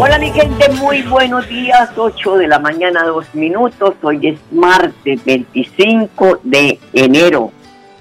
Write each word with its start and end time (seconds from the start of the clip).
Hola 0.00 0.18
mi 0.18 0.30
gente, 0.30 0.68
muy 0.74 1.02
buenos 1.02 1.48
días, 1.48 1.90
8 1.96 2.36
de 2.36 2.46
la 2.46 2.58
mañana, 2.58 3.02
2 3.02 3.34
minutos, 3.34 3.94
hoy 4.02 4.28
es 4.28 4.38
martes 4.52 5.24
25 5.24 6.40
de 6.44 6.78
enero. 6.92 7.50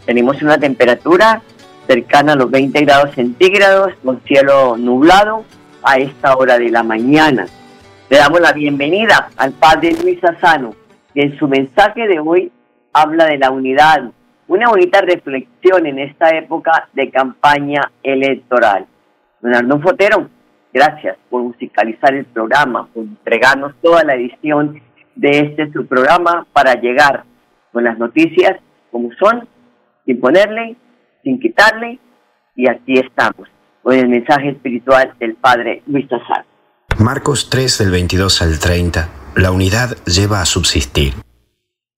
Tenemos 0.05 0.41
una 0.41 0.57
temperatura 0.57 1.41
cercana 1.87 2.33
a 2.33 2.35
los 2.35 2.51
20 2.51 2.79
grados 2.81 3.15
centígrados, 3.15 3.93
con 4.03 4.21
cielo 4.25 4.77
nublado 4.77 5.43
a 5.81 5.97
esta 5.97 6.35
hora 6.35 6.59
de 6.59 6.69
la 6.69 6.83
mañana. 6.83 7.47
Le 8.09 8.17
damos 8.17 8.41
la 8.41 8.53
bienvenida 8.53 9.29
al 9.35 9.53
padre 9.53 9.95
Luis 10.01 10.23
Asano, 10.23 10.75
que 11.13 11.21
en 11.23 11.39
su 11.39 11.47
mensaje 11.47 12.07
de 12.07 12.19
hoy 12.19 12.51
habla 12.93 13.25
de 13.25 13.37
la 13.37 13.49
unidad, 13.49 14.11
una 14.47 14.69
bonita 14.69 15.01
reflexión 15.01 15.85
en 15.85 15.99
esta 15.99 16.29
época 16.29 16.89
de 16.93 17.09
campaña 17.09 17.91
electoral. 18.03 18.85
Don 19.41 19.55
Arnulfo 19.55 19.89
Fotero, 19.89 20.29
Gracias 20.73 21.17
por 21.29 21.41
musicalizar 21.41 22.13
el 22.13 22.25
programa, 22.25 22.87
por 22.93 23.03
entregarnos 23.03 23.73
toda 23.81 24.03
la 24.03 24.13
edición 24.13 24.79
de 25.15 25.29
este 25.39 25.71
su 25.71 25.87
programa 25.87 26.45
para 26.53 26.75
llegar 26.75 27.23
con 27.71 27.83
las 27.83 27.97
noticias 27.97 28.59
como 28.91 29.09
son, 29.19 29.47
sin 30.05 30.19
ponerle, 30.19 30.75
sin 31.23 31.39
quitarle, 31.39 31.99
y 32.55 32.69
aquí 32.69 32.99
estamos 32.99 33.47
con 33.81 33.95
el 33.95 34.07
mensaje 34.07 34.49
espiritual 34.49 35.15
del 35.19 35.35
Padre 35.35 35.81
Luis 35.87 36.07
Tazar. 36.07 36.45
Marcos 36.99 37.49
3 37.49 37.79
del 37.79 37.91
22 37.91 38.41
al 38.43 38.59
30. 38.59 39.09
La 39.35 39.51
unidad 39.51 39.97
lleva 40.05 40.41
a 40.41 40.45
subsistir. 40.45 41.13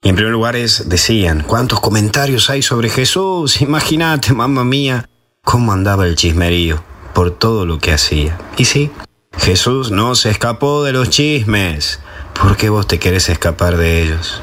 Y 0.01 0.07
en 0.07 0.16
primer 0.16 0.31
lugar 0.31 0.55
es, 0.55 0.88
decían, 0.88 1.44
¿cuántos 1.45 1.81
comentarios 1.81 2.49
hay 2.49 2.61
sobre 2.61 2.88
Jesús? 2.88 3.61
Imagínate, 3.61 4.33
mamá 4.33 4.63
mía, 4.63 5.05
cómo 5.44 5.73
andaba 5.73 6.05
el 6.05 6.16
chismerío 6.16 6.88
por 7.19 7.31
todo 7.31 7.66
lo 7.66 7.80
que 7.80 7.91
hacía. 7.91 8.38
Y 8.56 8.63
sí, 8.63 8.91
Jesús 9.38 9.91
no 9.91 10.16
se 10.16 10.30
escapó 10.30 10.85
de 10.85 10.94
los 10.94 11.09
chismes. 11.09 12.00
¿Por 12.34 12.56
qué 12.56 12.69
vos 12.69 12.88
te 12.88 12.97
querés 12.97 13.28
escapar 13.28 13.75
de 13.75 14.02
ellos? 14.02 14.41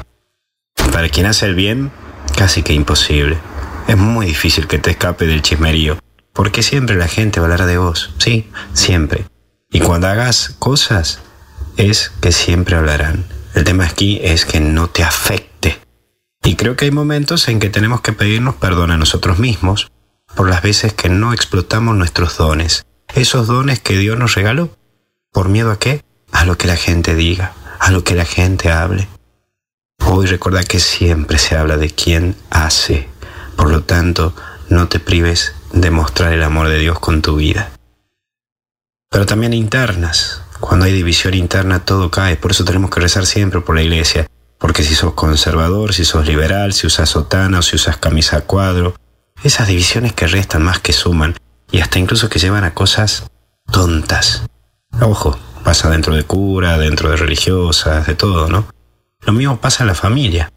Para 0.91 1.09
quien 1.09 1.25
hace 1.25 1.47
el 1.47 1.55
bien, 1.55 1.91
casi 2.37 2.61
que 2.61 2.73
imposible. 2.73 3.39
Es 3.87 3.97
muy 3.97 4.27
difícil 4.27 4.67
que 4.67 4.77
te 4.77 4.91
escape 4.91 5.25
del 5.25 5.41
chismerío, 5.41 5.97
porque 6.33 6.61
siempre 6.61 6.95
la 6.95 7.07
gente 7.07 7.39
hablará 7.39 7.65
de 7.65 7.79
vos, 7.79 8.13
sí, 8.19 8.47
siempre. 8.73 9.25
Y 9.71 9.79
cuando 9.79 10.05
hagas 10.05 10.55
cosas, 10.59 11.21
es 11.77 12.11
que 12.21 12.31
siempre 12.31 12.75
hablarán. 12.75 13.25
El 13.55 13.63
tema 13.63 13.85
aquí 13.85 14.19
es 14.21 14.45
que 14.45 14.59
no 14.59 14.87
te 14.87 15.01
afecte. 15.01 15.79
Y 16.43 16.53
creo 16.53 16.75
que 16.75 16.85
hay 16.85 16.91
momentos 16.91 17.47
en 17.47 17.57
que 17.59 17.71
tenemos 17.71 18.01
que 18.01 18.13
pedirnos 18.13 18.53
perdón 18.53 18.91
a 18.91 18.97
nosotros 18.97 19.39
mismos 19.39 19.89
por 20.37 20.47
las 20.47 20.61
veces 20.61 20.93
que 20.93 21.09
no 21.09 21.33
explotamos 21.33 21.97
nuestros 21.97 22.37
dones, 22.37 22.85
esos 23.15 23.47
dones 23.47 23.79
que 23.79 23.97
Dios 23.97 24.19
nos 24.19 24.35
regaló. 24.35 24.69
¿Por 25.33 25.49
miedo 25.49 25.71
a 25.71 25.79
qué? 25.79 26.03
A 26.31 26.45
lo 26.45 26.59
que 26.59 26.67
la 26.67 26.77
gente 26.77 27.15
diga, 27.15 27.53
a 27.79 27.89
lo 27.89 28.03
que 28.03 28.13
la 28.13 28.23
gente 28.23 28.71
hable. 28.71 29.07
Hoy 30.05 30.27
recuerda 30.27 30.63
que 30.63 30.79
siempre 30.79 31.39
se 31.39 31.57
habla 31.57 31.77
de 31.77 31.89
quien 31.89 32.35
hace. 32.51 33.09
Por 33.55 33.71
lo 33.71 33.81
tanto, 33.81 34.35
no 34.69 34.87
te 34.87 34.99
prives 34.99 35.55
de 35.73 35.89
mostrar 35.89 36.31
el 36.31 36.43
amor 36.43 36.69
de 36.69 36.77
Dios 36.77 36.99
con 36.99 37.23
tu 37.23 37.37
vida. 37.37 37.71
Pero 39.09 39.25
también 39.25 39.53
internas. 39.53 40.43
Cuando 40.59 40.85
hay 40.85 40.93
división 40.93 41.33
interna 41.33 41.83
todo 41.83 42.11
cae. 42.11 42.35
Por 42.35 42.51
eso 42.51 42.63
tenemos 42.63 42.91
que 42.91 42.99
rezar 42.99 43.25
siempre 43.25 43.61
por 43.61 43.73
la 43.73 43.81
iglesia. 43.81 44.27
Porque 44.59 44.83
si 44.83 44.93
sos 44.93 45.13
conservador, 45.13 45.95
si 45.95 46.05
sos 46.05 46.27
liberal, 46.27 46.73
si 46.73 46.85
usas 46.85 47.09
sotana 47.09 47.59
o 47.59 47.61
si 47.63 47.75
usas 47.75 47.97
camisa 47.97 48.37
a 48.37 48.41
cuadro, 48.41 48.93
esas 49.43 49.67
divisiones 49.67 50.13
que 50.13 50.27
restan 50.27 50.63
más 50.63 50.79
que 50.79 50.93
suman 50.93 51.35
y 51.71 51.79
hasta 51.79 51.99
incluso 51.99 52.29
que 52.29 52.39
llevan 52.39 52.63
a 52.63 52.73
cosas 52.73 53.25
tontas. 53.71 54.43
Ojo, 55.01 55.37
pasa 55.63 55.89
dentro 55.89 56.15
de 56.15 56.23
cura, 56.23 56.77
dentro 56.77 57.09
de 57.09 57.17
religiosas, 57.17 58.07
de 58.07 58.15
todo, 58.15 58.47
¿no? 58.49 58.67
Lo 59.21 59.33
mismo 59.33 59.57
pasa 59.57 59.83
en 59.83 59.87
la 59.87 59.95
familia. 59.95 60.51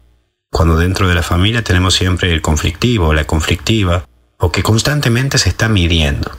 Cuando 0.49 0.77
dentro 0.77 1.07
de 1.07 1.15
la 1.15 1.23
familia 1.23 1.63
tenemos 1.63 1.93
siempre 1.95 2.33
el 2.33 2.41
conflictivo, 2.41 3.13
la 3.13 3.25
conflictiva, 3.25 4.05
o 4.37 4.51
que 4.51 4.63
constantemente 4.63 5.37
se 5.37 5.49
está 5.49 5.69
midiendo. 5.69 6.31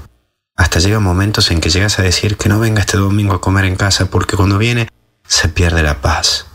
Hasta 0.56 0.80
llegan 0.80 1.02
momentos 1.02 1.50
en 1.50 1.60
que 1.60 1.70
llegas 1.70 1.98
a 1.98 2.02
decir 2.02 2.36
que 2.36 2.48
no 2.48 2.60
venga 2.60 2.80
este 2.80 2.98
domingo 2.98 3.34
a 3.34 3.40
comer 3.40 3.64
en 3.64 3.76
casa 3.76 4.06
porque 4.06 4.36
cuando 4.36 4.58
viene 4.58 4.88
se 5.26 5.48
pierde 5.48 5.82
la 5.82 6.00
paz. 6.00 6.46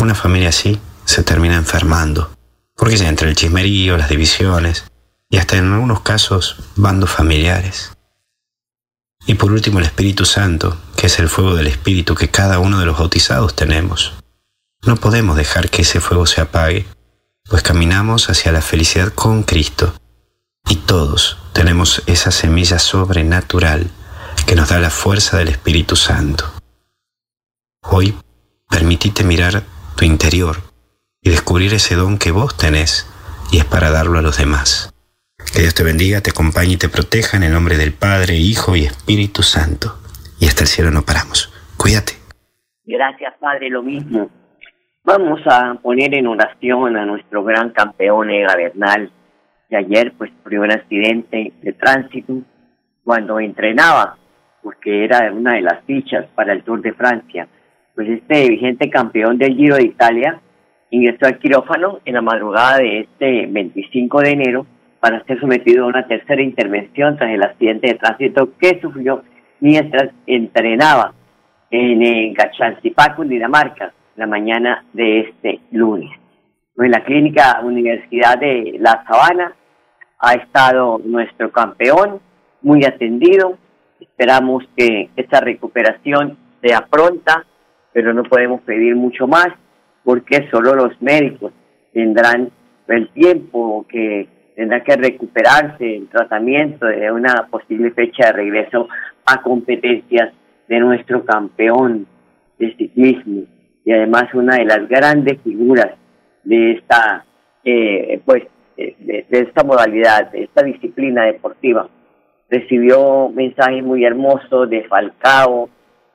Una 0.00 0.14
familia 0.14 0.50
así 0.50 0.80
se 1.04 1.22
termina 1.22 1.56
enfermando, 1.56 2.30
porque 2.76 2.96
ya 2.96 3.08
entre 3.08 3.28
el 3.28 3.36
chismerío, 3.36 3.96
las 3.96 4.10
divisiones 4.10 4.84
y 5.28 5.38
hasta 5.38 5.56
en 5.56 5.72
algunos 5.72 6.00
casos 6.00 6.56
bandos 6.76 7.10
familiares. 7.10 7.92
Y 9.26 9.34
por 9.34 9.50
último 9.50 9.80
el 9.80 9.86
Espíritu 9.86 10.24
Santo, 10.24 10.76
que 10.96 11.06
es 11.06 11.18
el 11.18 11.28
fuego 11.28 11.56
del 11.56 11.66
Espíritu 11.66 12.14
que 12.14 12.28
cada 12.28 12.60
uno 12.60 12.78
de 12.78 12.86
los 12.86 12.98
bautizados 12.98 13.56
tenemos. 13.56 14.12
No 14.82 14.96
podemos 14.96 15.36
dejar 15.36 15.68
que 15.68 15.82
ese 15.82 16.00
fuego 16.00 16.26
se 16.26 16.40
apague, 16.40 16.86
pues 17.48 17.62
caminamos 17.62 18.30
hacia 18.30 18.52
la 18.52 18.62
felicidad 18.62 19.12
con 19.12 19.42
Cristo. 19.42 19.94
Y 20.68 20.76
todos 20.76 21.38
tenemos 21.52 22.02
esa 22.06 22.30
semilla 22.30 22.78
sobrenatural 22.78 23.90
que 24.46 24.54
nos 24.54 24.68
da 24.68 24.78
la 24.78 24.90
fuerza 24.90 25.38
del 25.38 25.48
Espíritu 25.48 25.96
Santo. 25.96 26.52
Hoy, 27.82 28.16
permitite 28.68 29.24
mirar 29.24 29.64
tu 29.96 30.04
interior 30.04 30.65
y 31.26 31.30
descubrir 31.30 31.74
ese 31.74 31.96
don 31.96 32.18
que 32.18 32.30
vos 32.30 32.56
tenés 32.56 33.10
y 33.50 33.58
es 33.58 33.64
para 33.64 33.90
darlo 33.90 34.20
a 34.20 34.22
los 34.22 34.38
demás. 34.38 34.94
Que 35.52 35.60
Dios 35.62 35.74
te 35.74 35.82
bendiga, 35.82 36.20
te 36.20 36.30
acompañe 36.30 36.74
y 36.74 36.76
te 36.76 36.88
proteja 36.88 37.36
en 37.36 37.42
el 37.42 37.52
nombre 37.52 37.76
del 37.76 37.92
Padre, 37.92 38.36
Hijo 38.36 38.76
y 38.76 38.84
Espíritu 38.84 39.42
Santo. 39.42 39.98
Y 40.38 40.46
hasta 40.46 40.62
el 40.62 40.68
cielo 40.68 40.92
no 40.92 41.02
paramos. 41.02 41.52
Cuídate. 41.76 42.12
Gracias, 42.84 43.34
Padre, 43.40 43.70
lo 43.70 43.82
mismo. 43.82 44.30
Vamos 45.02 45.40
a 45.46 45.74
poner 45.82 46.14
en 46.14 46.28
oración 46.28 46.96
a 46.96 47.04
nuestro 47.04 47.42
gran 47.42 47.70
campeón 47.70 48.30
Ega 48.30 48.54
Bernal, 48.54 49.10
que 49.68 49.76
ayer 49.76 50.12
pues 50.16 50.30
sufrió 50.30 50.62
un 50.62 50.70
accidente 50.70 51.52
de 51.60 51.72
tránsito 51.72 52.34
cuando 53.02 53.40
entrenaba, 53.40 54.16
porque 54.62 55.04
era 55.04 55.32
una 55.32 55.54
de 55.54 55.62
las 55.62 55.84
fichas 55.86 56.26
para 56.36 56.52
el 56.52 56.62
Tour 56.62 56.82
de 56.82 56.92
Francia. 56.92 57.48
Pues 57.96 58.08
este 58.10 58.48
vigente 58.48 58.88
campeón 58.90 59.38
del 59.38 59.56
Giro 59.56 59.74
de 59.74 59.86
Italia 59.86 60.40
ingresó 60.90 61.26
al 61.26 61.38
quirófano 61.38 62.00
en 62.04 62.14
la 62.14 62.22
madrugada 62.22 62.78
de 62.78 63.00
este 63.00 63.46
25 63.46 64.20
de 64.20 64.30
enero 64.30 64.66
para 65.00 65.24
ser 65.24 65.40
sometido 65.40 65.84
a 65.84 65.88
una 65.88 66.06
tercera 66.06 66.42
intervención 66.42 67.16
tras 67.16 67.30
el 67.30 67.42
accidente 67.42 67.88
de 67.88 67.94
tránsito 67.94 68.50
que 68.58 68.80
sufrió 68.80 69.22
mientras 69.60 70.10
entrenaba 70.26 71.12
en, 71.70 72.02
en 72.02 72.34
Dinamarca, 73.28 73.92
la 74.16 74.26
mañana 74.26 74.84
de 74.92 75.20
este 75.20 75.60
lunes. 75.72 76.10
En 76.78 76.90
la 76.90 77.04
clínica 77.04 77.60
Universidad 77.62 78.38
de 78.38 78.76
La 78.78 79.04
Sabana 79.06 79.54
ha 80.18 80.32
estado 80.34 81.00
nuestro 81.04 81.50
campeón, 81.50 82.20
muy 82.62 82.84
atendido. 82.84 83.58
Esperamos 84.00 84.64
que 84.76 85.10
esta 85.16 85.40
recuperación 85.40 86.38
sea 86.62 86.86
pronta, 86.86 87.44
pero 87.92 88.12
no 88.12 88.22
podemos 88.24 88.60
pedir 88.62 88.94
mucho 88.96 89.26
más 89.26 89.48
porque 90.06 90.48
solo 90.52 90.76
los 90.76 91.02
médicos 91.02 91.52
tendrán 91.92 92.48
el 92.86 93.08
tiempo 93.08 93.84
que 93.88 94.28
tendrá 94.54 94.84
que 94.84 94.94
recuperarse 94.94 95.96
el 95.96 96.08
tratamiento 96.08 96.86
de 96.86 97.10
una 97.10 97.48
posible 97.50 97.90
fecha 97.90 98.28
de 98.28 98.32
regreso 98.34 98.88
a 99.26 99.42
competencias 99.42 100.32
de 100.68 100.78
nuestro 100.78 101.24
campeón 101.24 102.06
de 102.56 102.72
ciclismo. 102.76 103.42
Y 103.84 103.92
además 103.92 104.32
una 104.32 104.58
de 104.58 104.66
las 104.66 104.88
grandes 104.88 105.40
figuras 105.42 105.90
de 106.44 106.74
esta 106.74 107.24
eh, 107.64 108.20
pues 108.24 108.44
de, 108.76 109.26
esta 109.28 109.64
modalidad 109.64 110.30
de 110.30 110.44
esta 110.44 110.62
disciplina 110.62 111.24
deportiva 111.24 111.88
recibió 112.48 113.28
mensajes 113.30 113.82
muy 113.82 114.04
hermosos 114.04 114.70
de 114.70 114.84
Falcao 114.84 115.68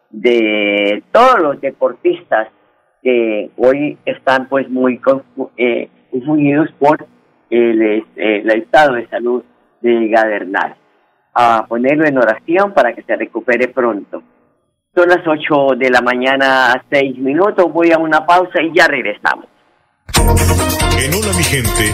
de 0.10 1.04
todos 1.12 1.42
los 1.42 1.60
deportistas 1.60 2.48
que 3.02 3.50
hoy 3.58 3.98
están 4.06 4.48
pues 4.48 4.70
muy 4.70 5.00
eh, 5.58 5.90
confundidos 6.12 6.70
por 6.80 7.06
el, 7.50 8.04
el, 8.16 8.50
estado 8.52 8.96
de 8.96 9.08
salud 9.08 9.44
de 9.82 10.08
Gadernal. 10.08 10.76
A 11.34 11.66
ponerlo 11.68 12.06
en 12.06 12.18
oración 12.18 12.74
para 12.74 12.94
que 12.94 13.04
se 13.04 13.16
recupere 13.16 13.70
pronto. 13.70 14.22
Son 14.94 15.08
las 15.08 15.26
8 15.26 15.78
de 15.78 15.90
la 15.90 16.02
mañana, 16.02 16.84
6 16.92 17.18
minutos. 17.18 17.72
Voy 17.72 17.92
a 17.92 17.98
una 17.98 18.26
pausa 18.26 18.62
y 18.62 18.74
ya 18.76 18.88
regresamos. 18.88 19.46
En 20.18 21.14
Hola 21.14 21.34
mi 21.38 21.44
gente, 21.44 21.94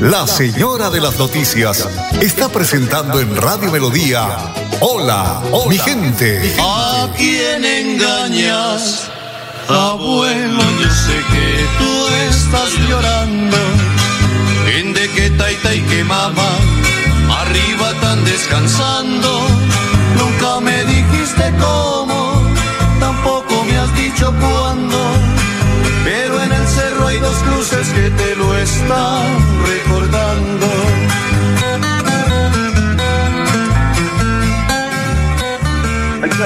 la 0.00 0.26
señora 0.26 0.90
de 0.90 1.00
las 1.00 1.18
noticias 1.18 1.88
está 2.20 2.48
presentando 2.48 3.20
en 3.20 3.36
Radio 3.36 3.70
Melodía. 3.70 4.36
Hola, 4.80 5.42
mi 5.68 5.78
gente. 5.78 6.54
¿A 6.60 7.08
quién 7.16 7.64
engañas? 7.64 9.08
Abuelo, 9.68 10.62
yo 10.80 10.90
sé 10.90 11.16
que 11.32 11.66
tú 11.78 12.06
estás 12.28 12.70
llorando. 12.88 13.56
En 14.76 14.92
de 14.92 15.08
que 15.10 15.30
taita 15.30 15.74
y 15.74 15.80
que 15.82 16.04
mamá, 16.04 16.50
arriba 17.40 17.92
tan 18.00 18.24
descansando. 18.24 19.46
Nunca 20.18 20.60
me 20.60 20.84
dijiste 20.84 21.52
cómo, 21.60 22.42
tampoco 23.00 23.64
me 23.64 23.76
has 23.78 23.94
dicho 23.96 24.32
cuándo. 24.40 24.98
Pero 26.04 26.42
en 26.42 26.52
el 26.52 26.66
cerro 26.68 27.06
hay 27.06 27.18
dos 27.18 27.36
cruces 27.36 27.88
que 27.88 28.10
te 28.10 28.36
lo 28.36 28.43
están 28.64 29.26
recordando. 29.66 30.66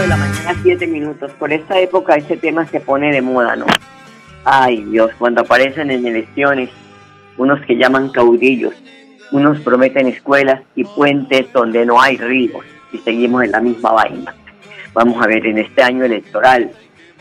de 0.00 0.06
la 0.06 0.16
mañana, 0.16 0.54
siete 0.62 0.86
minutos. 0.86 1.32
Por 1.38 1.52
esta 1.52 1.78
época 1.78 2.16
ese 2.16 2.36
tema 2.36 2.66
se 2.66 2.78
pone 2.78 3.10
de 3.10 3.22
moda, 3.22 3.56
¿no? 3.56 3.66
Ay 4.44 4.84
Dios, 4.84 5.10
cuando 5.18 5.40
aparecen 5.40 5.90
en 5.90 6.06
elecciones 6.06 6.70
unos 7.36 7.60
que 7.62 7.76
llaman 7.76 8.10
caudillos, 8.10 8.74
unos 9.32 9.60
prometen 9.60 10.08
escuelas 10.08 10.60
y 10.74 10.84
puentes 10.84 11.50
donde 11.52 11.86
no 11.86 12.00
hay 12.00 12.16
ríos 12.16 12.64
y 12.92 12.98
seguimos 12.98 13.44
en 13.44 13.52
la 13.52 13.60
misma 13.60 13.92
vaina. 13.92 14.34
Vamos 14.92 15.22
a 15.22 15.26
ver 15.26 15.46
en 15.46 15.58
este 15.58 15.82
año 15.82 16.04
electoral 16.04 16.70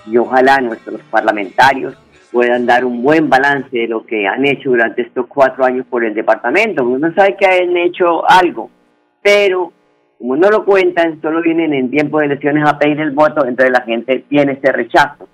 y 0.05 0.17
ojalá 0.17 0.59
nuestros 0.59 0.99
parlamentarios 1.09 1.95
puedan 2.31 2.65
dar 2.65 2.85
un 2.85 3.01
buen 3.01 3.29
balance 3.29 3.69
de 3.71 3.87
lo 3.87 4.05
que 4.05 4.27
han 4.27 4.45
hecho 4.45 4.69
durante 4.69 5.01
estos 5.01 5.27
cuatro 5.27 5.65
años 5.65 5.85
por 5.89 6.03
el 6.03 6.13
departamento. 6.13 6.85
Uno 6.85 7.13
sabe 7.13 7.35
que 7.37 7.45
han 7.45 7.75
hecho 7.77 8.29
algo, 8.29 8.69
pero 9.21 9.71
como 10.17 10.35
no 10.35 10.49
lo 10.49 10.65
cuentan, 10.65 11.21
solo 11.21 11.41
vienen 11.41 11.73
en 11.73 11.91
tiempo 11.91 12.19
de 12.19 12.25
elecciones 12.25 12.67
a 12.67 12.79
pedir 12.79 12.99
el 12.99 13.11
voto, 13.11 13.45
entonces 13.45 13.71
la 13.71 13.81
gente 13.81 14.25
tiene 14.27 14.53
ese 14.53 14.71
rechazo. 14.71 15.27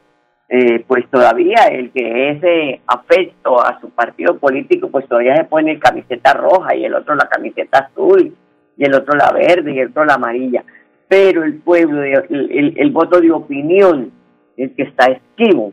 Eh, 0.49 0.83
pues 0.85 1.09
todavía 1.09 1.65
el 1.71 1.91
que 1.91 2.29
ese 2.29 2.81
afecto 2.85 3.59
a 3.59 3.79
su 3.79 3.89
partido 3.89 4.37
político, 4.37 4.89
pues 4.89 5.07
todavía 5.07 5.37
se 5.37 5.45
pone 5.45 5.79
camiseta 5.79 6.33
roja 6.33 6.75
y 6.75 6.85
el 6.85 6.93
otro 6.93 7.15
la 7.15 7.27
camiseta 7.27 7.89
azul 7.89 8.35
y 8.77 8.85
el 8.85 8.93
otro 8.93 9.15
la 9.15 9.31
verde 9.31 9.73
y 9.73 9.79
el 9.79 9.89
otro 9.89 10.05
la 10.05 10.15
amarilla. 10.15 10.63
Pero 11.07 11.43
el 11.43 11.55
pueblo, 11.55 12.03
el, 12.03 12.73
el 12.77 12.91
voto 12.91 13.19
de 13.19 13.31
opinión, 13.31 14.11
el 14.57 14.75
que 14.75 14.83
está 14.83 15.05
esquivo, 15.05 15.71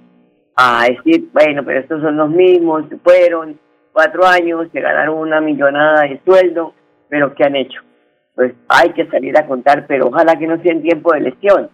a 0.56 0.86
decir, 0.88 1.28
bueno, 1.32 1.64
pero 1.64 1.80
estos 1.80 2.02
son 2.02 2.16
los 2.16 2.30
mismos, 2.30 2.84
fueron 3.02 3.58
cuatro 3.92 4.26
años, 4.26 4.68
se 4.72 4.80
ganaron 4.80 5.18
una 5.18 5.40
millonada 5.40 6.02
de 6.02 6.20
sueldo, 6.24 6.74
pero 7.08 7.34
¿qué 7.34 7.44
han 7.44 7.56
hecho? 7.56 7.80
Pues 8.34 8.52
hay 8.68 8.90
que 8.90 9.06
salir 9.06 9.36
a 9.36 9.46
contar, 9.46 9.86
pero 9.86 10.08
ojalá 10.08 10.36
que 10.36 10.46
no 10.46 10.60
sea 10.62 10.72
en 10.72 10.82
tiempo 10.82 11.12
de 11.12 11.18
elección. 11.18 11.70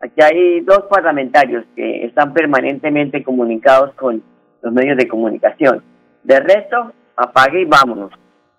Aquí 0.00 0.20
hay 0.22 0.60
dos 0.60 0.84
parlamentarios 0.90 1.64
que 1.74 2.04
están 2.04 2.34
permanentemente 2.34 3.22
comunicados 3.22 3.94
con 3.94 4.22
los 4.62 4.72
medios 4.72 4.98
de 4.98 5.08
comunicación. 5.08 5.82
De 6.22 6.40
resto, 6.40 6.92
apague 7.16 7.62
y 7.62 7.64
vámonos. 7.64 8.10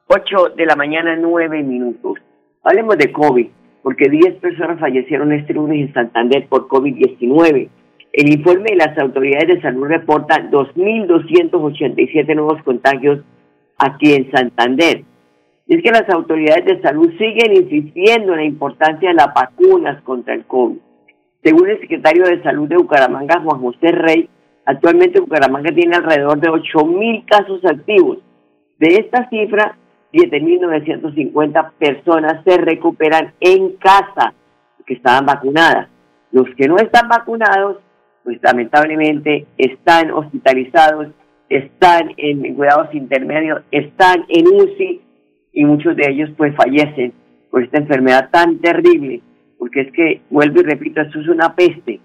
Ocho 0.08 0.50
de 0.56 0.66
la 0.66 0.76
mañana, 0.76 1.16
nueve 1.16 1.62
minutos. 1.62 2.20
Hablemos 2.64 2.98
de 2.98 3.12
COVID, 3.12 3.48
porque 3.84 4.10
diez 4.10 4.36
personas 4.36 4.80
fallecieron 4.80 5.32
este 5.32 5.54
lunes 5.54 5.88
en 5.88 5.94
Santander 5.94 6.48
por 6.48 6.68
COVID-19 6.68 7.70
el 8.16 8.32
informe 8.32 8.72
de 8.72 8.78
las 8.78 8.98
autoridades 8.98 9.48
de 9.56 9.62
salud 9.62 9.88
reporta 9.88 10.50
2.287 10.50 12.34
nuevos 12.34 12.64
contagios 12.64 13.20
aquí 13.78 14.14
en 14.14 14.32
Santander. 14.32 15.04
es 15.68 15.84
que 15.84 15.92
las 15.92 16.08
autoridades 16.10 16.64
de 16.64 16.82
salud 16.82 17.12
siguen 17.18 17.54
insistiendo 17.54 18.32
en 18.32 18.40
la 18.40 18.46
importancia 18.46 19.10
de 19.10 19.16
las 19.16 19.34
vacunas 19.34 20.02
contra 20.04 20.34
el 20.34 20.46
COVID. 20.46 20.78
Según 21.44 21.70
el 21.70 21.82
secretario 21.82 22.24
de 22.24 22.42
Salud 22.42 22.70
de 22.70 22.78
Bucaramanga, 22.78 23.42
Juan 23.42 23.60
José 23.60 23.92
Rey, 23.92 24.30
actualmente 24.64 25.20
Bucaramanga 25.20 25.76
tiene 25.76 25.98
alrededor 25.98 26.40
de 26.40 26.48
8.000 26.48 27.26
casos 27.26 27.66
activos. 27.66 28.20
De 28.80 28.96
esta 28.96 29.28
cifra, 29.28 29.78
7.950 30.14 31.72
personas 31.78 32.42
se 32.46 32.58
recuperan 32.60 33.34
en 33.42 33.76
casa 33.76 34.34
que 34.86 34.94
estaban 34.94 35.26
vacunadas. 35.26 35.90
Los 36.32 36.48
que 36.56 36.70
no 36.70 36.78
están 36.78 37.10
vacunados 37.10 37.80
pues 38.26 38.40
lamentablemente 38.42 39.46
están 39.58 40.12
hospitalizados, 40.12 41.08
están 41.48 42.12
en 42.18 42.56
cuidados 42.56 42.94
intermedios, 42.94 43.62
están 43.70 44.26
en 44.28 44.48
UCI 44.48 45.02
y 45.54 45.64
muchos 45.64 45.96
de 45.96 46.10
ellos 46.10 46.32
pues 46.36 46.54
fallecen 46.56 47.14
por 47.52 47.64
esta 47.64 47.78
enfermedad 47.78 48.30
tan 48.32 48.58
terrible, 48.58 49.22
porque 49.60 49.82
es 49.82 49.92
que, 49.94 50.22
vuelvo 50.32 50.60
y 50.60 50.64
repito, 50.64 51.02
esto 51.02 51.20
es 51.20 51.28
una 51.28 51.56
peste, 51.56 52.02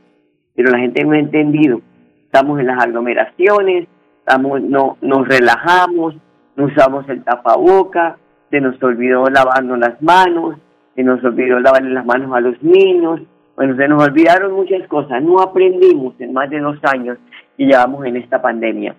pero 0.54 0.70
la 0.70 0.78
gente 0.78 1.02
no 1.02 1.12
ha 1.12 1.18
entendido. 1.18 1.80
Estamos 2.26 2.60
en 2.60 2.66
las 2.66 2.84
aglomeraciones, 2.84 3.88
estamos, 4.18 4.60
no, 4.60 4.98
nos 5.00 5.26
relajamos, 5.26 6.14
no 6.54 6.66
usamos 6.66 7.08
el 7.08 7.24
tapaboca, 7.24 8.18
se 8.50 8.60
nos 8.60 8.80
olvidó 8.82 9.24
lavarnos 9.30 9.78
las 9.78 10.00
manos, 10.02 10.56
se 10.94 11.02
nos 11.02 11.24
olvidó 11.24 11.58
lavarle 11.60 11.90
las 11.90 12.04
manos 12.04 12.32
a 12.34 12.40
los 12.40 12.62
niños, 12.62 13.22
bueno, 13.60 13.76
se 13.76 13.88
nos 13.88 14.02
olvidaron 14.02 14.54
muchas 14.54 14.88
cosas, 14.88 15.22
no 15.22 15.38
aprendimos 15.38 16.14
en 16.18 16.32
más 16.32 16.48
de 16.48 16.60
dos 16.60 16.78
años 16.82 17.18
y 17.58 17.66
llevamos 17.66 18.06
en 18.06 18.16
esta 18.16 18.40
pandemia. 18.40 18.96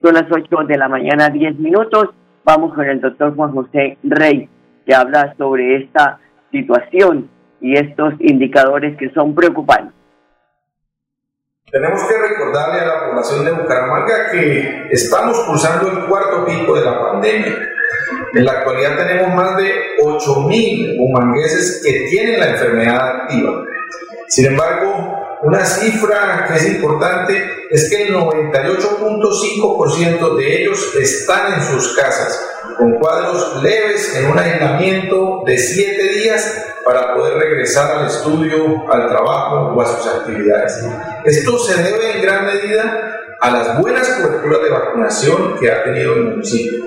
Son 0.00 0.14
las 0.14 0.30
8 0.30 0.56
de 0.68 0.78
la 0.78 0.88
mañana, 0.88 1.30
10 1.30 1.58
minutos. 1.58 2.10
Vamos 2.44 2.72
con 2.74 2.84
el 2.84 3.00
doctor 3.00 3.34
Juan 3.34 3.50
José 3.50 3.98
Rey, 4.04 4.48
que 4.86 4.94
habla 4.94 5.34
sobre 5.36 5.82
esta 5.82 6.20
situación 6.52 7.28
y 7.60 7.76
estos 7.76 8.14
indicadores 8.20 8.96
que 8.98 9.10
son 9.10 9.34
preocupantes. 9.34 9.92
Tenemos 11.72 12.00
que 12.04 12.14
recordarle 12.16 12.82
a 12.82 12.86
la 12.86 13.08
población 13.08 13.44
de 13.46 13.50
Bucaramanga 13.50 14.30
que 14.30 14.90
estamos 14.92 15.40
cursando 15.40 15.90
el 15.90 16.06
cuarto 16.06 16.44
pico 16.44 16.76
de 16.76 16.84
la 16.84 17.00
pandemia 17.00 17.52
En 18.32 18.44
la 18.44 18.52
actualidad 18.52 18.96
tenemos 18.96 19.34
más 19.34 19.56
de 19.56 19.72
8.000 20.04 21.00
humangueses 21.00 21.82
que 21.84 22.06
tienen 22.10 22.38
la 22.38 22.50
enfermedad 22.50 23.22
activa. 23.22 23.73
Sin 24.28 24.46
embargo, 24.46 25.20
una 25.42 25.64
cifra 25.64 26.46
que 26.48 26.54
es 26.54 26.66
importante 26.66 27.66
es 27.70 27.90
que 27.90 28.04
el 28.04 28.14
98.5% 28.14 30.36
de 30.36 30.62
ellos 30.62 30.94
están 31.00 31.54
en 31.54 31.62
sus 31.62 31.96
casas, 31.96 32.40
con 32.78 32.94
cuadros 32.94 33.60
leves 33.62 34.16
en 34.16 34.30
un 34.30 34.38
aislamiento 34.38 35.42
de 35.44 35.58
7 35.58 36.12
días 36.14 36.64
para 36.84 37.14
poder 37.14 37.38
regresar 37.38 37.98
al 37.98 38.06
estudio, 38.06 38.90
al 38.90 39.08
trabajo 39.08 39.74
o 39.74 39.82
a 39.82 39.86
sus 39.86 40.06
actividades. 40.06 40.82
Esto 41.24 41.58
se 41.58 41.82
debe 41.82 42.16
en 42.16 42.22
gran 42.22 42.46
medida 42.46 43.10
a 43.40 43.50
las 43.50 43.78
buenas 43.80 44.08
coberturas 44.08 44.62
de 44.62 44.70
vacunación 44.70 45.58
que 45.58 45.70
ha 45.70 45.84
tenido 45.84 46.14
el 46.14 46.30
municipio. 46.30 46.84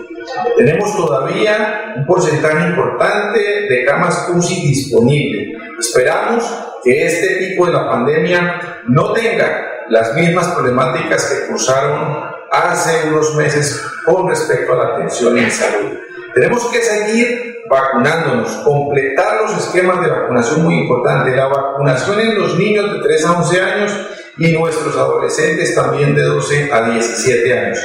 Tenemos 0.57 0.95
todavía 0.95 1.93
un 1.95 2.05
porcentaje 2.05 2.69
importante 2.69 3.39
de 3.69 3.85
camas 3.85 4.29
UCI 4.33 4.67
disponibles. 4.67 5.57
Esperamos 5.79 6.43
que 6.87 7.05
este 7.05 7.35
tipo 7.35 7.65
de 7.65 7.73
la 7.73 7.89
pandemia 7.89 8.61
no 8.87 9.11
tenga 9.11 9.83
las 9.89 10.13
mismas 10.15 10.47
problemáticas 10.47 11.25
que 11.25 11.47
cruzaron 11.47 12.29
hace 12.49 13.09
unos 13.09 13.35
meses 13.35 13.83
con 14.05 14.29
respecto 14.29 14.71
a 14.71 14.75
la 14.77 14.95
atención 14.95 15.37
en 15.37 15.51
salud. 15.51 15.97
Tenemos 16.33 16.65
que 16.67 16.81
seguir 16.81 17.57
vacunándonos, 17.69 18.49
completar 18.63 19.41
los 19.41 19.57
esquemas 19.57 19.99
de 20.01 20.11
vacunación 20.11 20.63
muy 20.63 20.75
importante, 20.75 21.35
la 21.35 21.47
vacunación 21.47 22.21
en 22.21 22.39
los 22.39 22.57
niños 22.57 22.93
de 22.93 22.99
3 23.01 23.25
a 23.25 23.31
11 23.33 23.61
años 23.61 24.07
y 24.37 24.53
nuestros 24.53 24.95
adolescentes 24.95 25.75
también 25.75 26.15
de 26.15 26.21
12 26.21 26.71
a 26.71 26.89
17 26.89 27.59
años. 27.59 27.79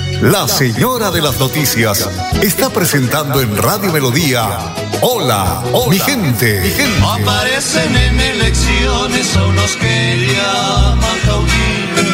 la 0.21 0.47
señora 0.47 1.09
de 1.09 1.21
las 1.21 1.39
noticias, 1.39 2.07
está 2.43 2.69
presentando 2.69 3.41
en 3.41 3.57
Radio 3.57 3.91
Melodía. 3.91 4.59
Hola, 5.01 5.63
mi 5.89 5.97
gente, 5.97 6.61
mi 6.61 6.69
gente. 6.69 7.03
Aparecen 7.03 7.95
en 7.95 8.19
elecciones 8.19 9.35
a 9.35 9.43
unos 9.45 9.75
que 9.77 10.27
llaman 10.27 11.19
caudillos 11.25 12.05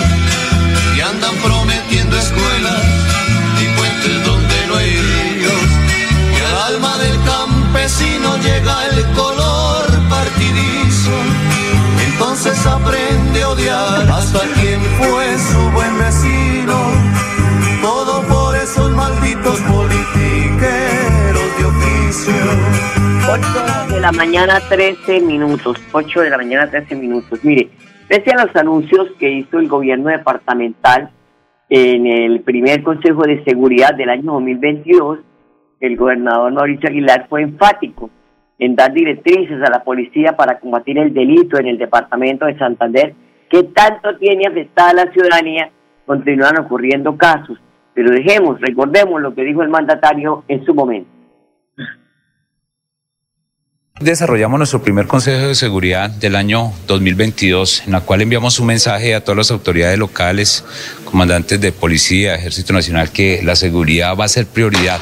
y 0.96 1.02
andan 1.02 1.36
prometiendo 1.44 2.18
escuelas 2.18 2.82
y 3.62 3.78
puentes 3.78 4.26
donde 4.26 4.68
no 4.68 4.76
hay 4.78 5.27
la 24.08 24.14
mañana, 24.14 24.62
13 24.70 25.20
minutos. 25.20 25.76
8 25.92 26.22
de 26.22 26.30
la 26.30 26.38
mañana, 26.38 26.70
13 26.70 26.96
minutos. 26.96 27.44
Mire, 27.44 27.68
pese 28.08 28.32
a 28.32 28.46
los 28.46 28.56
anuncios 28.56 29.12
que 29.20 29.30
hizo 29.30 29.60
el 29.60 29.68
gobierno 29.68 30.10
departamental 30.10 31.10
en 31.68 32.08
el 32.08 32.40
primer 32.40 32.84
Consejo 32.84 33.24
de 33.24 33.44
Seguridad 33.44 33.96
del 33.96 34.10
año 34.10 34.32
2022, 34.32 35.20
el 35.82 35.98
gobernador 35.98 36.54
Mauricio 36.54 36.88
Aguilar 36.88 37.28
fue 37.28 37.42
enfático 37.42 38.10
en 38.58 38.78
dar 38.78 38.94
directrices 38.94 39.62
a 39.62 39.70
la 39.70 39.84
policía 39.84 40.38
para 40.38 40.58
combatir 40.58 40.98
el 41.00 41.14
delito 41.14 41.60
en 41.60 41.68
el 41.68 41.78
departamento 41.78 42.46
de 42.46 42.58
Santander, 42.58 43.14
que 43.50 43.64
tanto 43.64 44.16
tiene 44.16 44.48
afectada 44.48 44.92
a 44.92 45.06
la 45.06 45.12
ciudadanía, 45.12 45.70
continúan 46.06 46.58
ocurriendo 46.58 47.18
casos. 47.18 47.60
Pero 47.94 48.12
dejemos, 48.12 48.62
recordemos 48.62 49.22
lo 49.22 49.36
que 49.36 49.44
dijo 49.44 49.64
el 49.64 49.70
mandatario 49.70 50.46
en 50.48 50.64
su 50.64 50.74
momento. 50.74 51.17
Desarrollamos 54.00 54.60
nuestro 54.60 54.84
primer 54.84 55.08
Consejo 55.08 55.48
de 55.48 55.56
Seguridad 55.56 56.12
del 56.12 56.36
año 56.36 56.72
2022, 56.86 57.82
en 57.88 57.94
la 57.94 58.01
cual 58.01 58.22
enviamos 58.22 58.60
un 58.60 58.68
mensaje 58.68 59.16
a 59.16 59.24
todas 59.24 59.38
las 59.38 59.50
autoridades 59.50 59.98
locales, 59.98 60.63
comandantes 61.04 61.60
de 61.60 61.72
policía, 61.72 62.36
Ejército 62.36 62.74
Nacional, 62.74 63.12
que 63.12 63.42
la 63.44 63.56
seguridad 63.56 64.16
va 64.16 64.25
a 64.25 64.27
ser 64.27 64.46
prioridad 64.46 65.01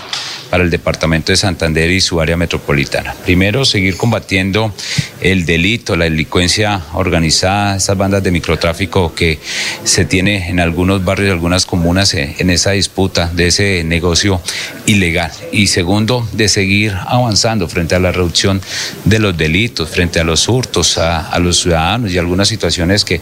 para 0.55 0.63
el 0.63 0.69
Departamento 0.69 1.33
de 1.33 1.35
Santander 1.35 1.91
y 1.91 1.99
su 1.99 2.21
área 2.21 2.37
metropolitana. 2.37 3.13
Primero, 3.25 3.65
seguir 3.65 3.97
combatiendo 3.97 4.73
el 5.19 5.45
delito, 5.45 5.97
la 5.97 6.05
delincuencia 6.05 6.81
organizada, 6.93 7.75
esas 7.75 7.97
bandas 7.97 8.23
de 8.23 8.31
microtráfico 8.31 9.13
que 9.13 9.37
se 9.83 10.05
tiene 10.05 10.47
en 10.47 10.61
algunos 10.61 11.03
barrios, 11.03 11.33
algunas 11.33 11.65
comunas, 11.65 12.13
eh, 12.13 12.37
en 12.39 12.49
esa 12.51 12.71
disputa 12.71 13.29
de 13.33 13.47
ese 13.47 13.83
negocio 13.83 14.39
ilegal. 14.85 15.29
Y 15.51 15.67
segundo, 15.67 16.25
de 16.31 16.47
seguir 16.47 16.93
avanzando 17.05 17.67
frente 17.67 17.95
a 17.95 17.99
la 17.99 18.13
reducción 18.13 18.61
de 19.03 19.19
los 19.19 19.35
delitos, 19.35 19.89
frente 19.89 20.21
a 20.21 20.23
los 20.23 20.47
hurtos 20.47 20.97
a, 20.97 21.37
los 21.39 21.59
ciudadanos 21.59 22.13
y 22.13 22.17
algunas 22.17 22.47
situaciones 22.47 23.03
que 23.03 23.19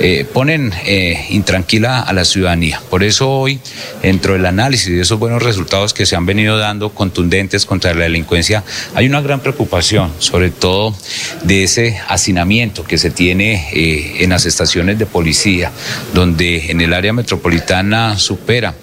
eh, 0.00 0.26
ponen 0.30 0.74
eh, 0.84 1.28
intranquila 1.30 2.00
a 2.00 2.12
la 2.12 2.26
ciudadanía. 2.26 2.82
Por 2.90 3.02
eso 3.02 3.30
hoy, 3.30 3.58
dentro 4.02 4.34
del 4.34 4.44
análisis 4.44 4.94
de 4.94 5.00
esos 5.00 5.18
buenos 5.18 5.42
resultados 5.42 5.94
que 5.94 6.04
se 6.04 6.14
han 6.14 6.26
venido 6.26 6.58
dando 6.58 6.73
contundentes 6.94 7.66
contra 7.66 7.94
la 7.94 8.04
delincuencia, 8.04 8.64
hay 8.94 9.06
una 9.06 9.20
gran 9.20 9.40
preocupación, 9.40 10.12
sobre 10.18 10.50
todo 10.50 10.94
de 11.42 11.64
ese 11.64 11.98
hacinamiento 12.08 12.84
que 12.84 12.98
se 12.98 13.10
tiene 13.10 13.68
eh, 13.72 14.16
en 14.24 14.30
las 14.30 14.46
estaciones 14.46 14.98
de 14.98 15.06
policía, 15.06 15.72
donde 16.12 16.70
en 16.70 16.80
el 16.80 16.92
área 16.92 17.12
metropolitana 17.12 18.18
supera 18.18 18.74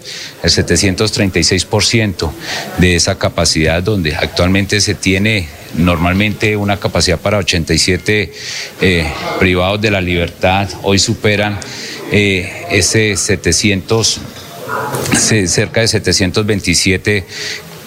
el 0.43 0.49
736% 0.49 2.31
de 2.77 2.95
esa 2.95 3.17
capacidad, 3.17 3.81
donde 3.83 4.15
actualmente 4.15 4.81
se 4.81 4.95
tiene 4.95 5.47
normalmente 5.75 6.55
una 6.57 6.77
capacidad 6.77 7.17
para 7.19 7.37
87 7.37 8.33
eh, 8.81 9.05
privados 9.39 9.79
de 9.81 9.91
la 9.91 10.01
libertad, 10.01 10.67
hoy 10.83 10.99
superan 10.99 11.57
eh, 12.11 12.65
ese 12.71 13.15
700, 13.15 14.19
se- 15.17 15.47
cerca 15.47 15.81
de 15.81 15.87
727 15.87 17.25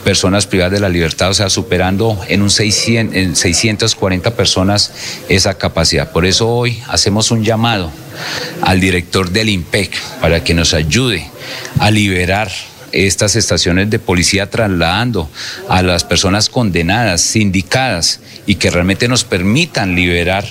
personas 0.04 0.46
privadas 0.46 0.73
de 0.73 0.80
la 0.80 0.88
libertad, 0.88 1.30
o 1.30 1.34
sea, 1.34 1.50
superando 1.50 2.20
en 2.28 2.42
un 2.42 2.50
600, 2.50 3.16
en 3.16 3.34
640 3.34 4.37
personas 4.37 4.92
esa 5.28 5.54
capacidad. 5.54 6.12
Por 6.12 6.26
eso 6.26 6.49
hoy 6.49 6.80
hacemos 6.88 7.30
un 7.30 7.42
llamado 7.42 7.90
al 8.62 8.80
director 8.80 9.30
del 9.30 9.49
IMPEC 9.49 9.96
para 10.20 10.44
que 10.44 10.54
nos 10.54 10.75
ayude 10.75 11.26
a 11.80 11.90
liberar 11.90 12.50
estas 12.94 13.36
estaciones 13.36 13.90
de 13.90 13.98
policía 13.98 14.48
trasladando 14.48 15.28
a 15.68 15.82
las 15.82 16.04
personas 16.04 16.48
condenadas, 16.48 17.20
sindicadas 17.20 18.20
y 18.46 18.54
que 18.54 18.70
realmente 18.70 19.08
nos 19.08 19.24
permitan 19.24 19.94
liberar 19.94 20.44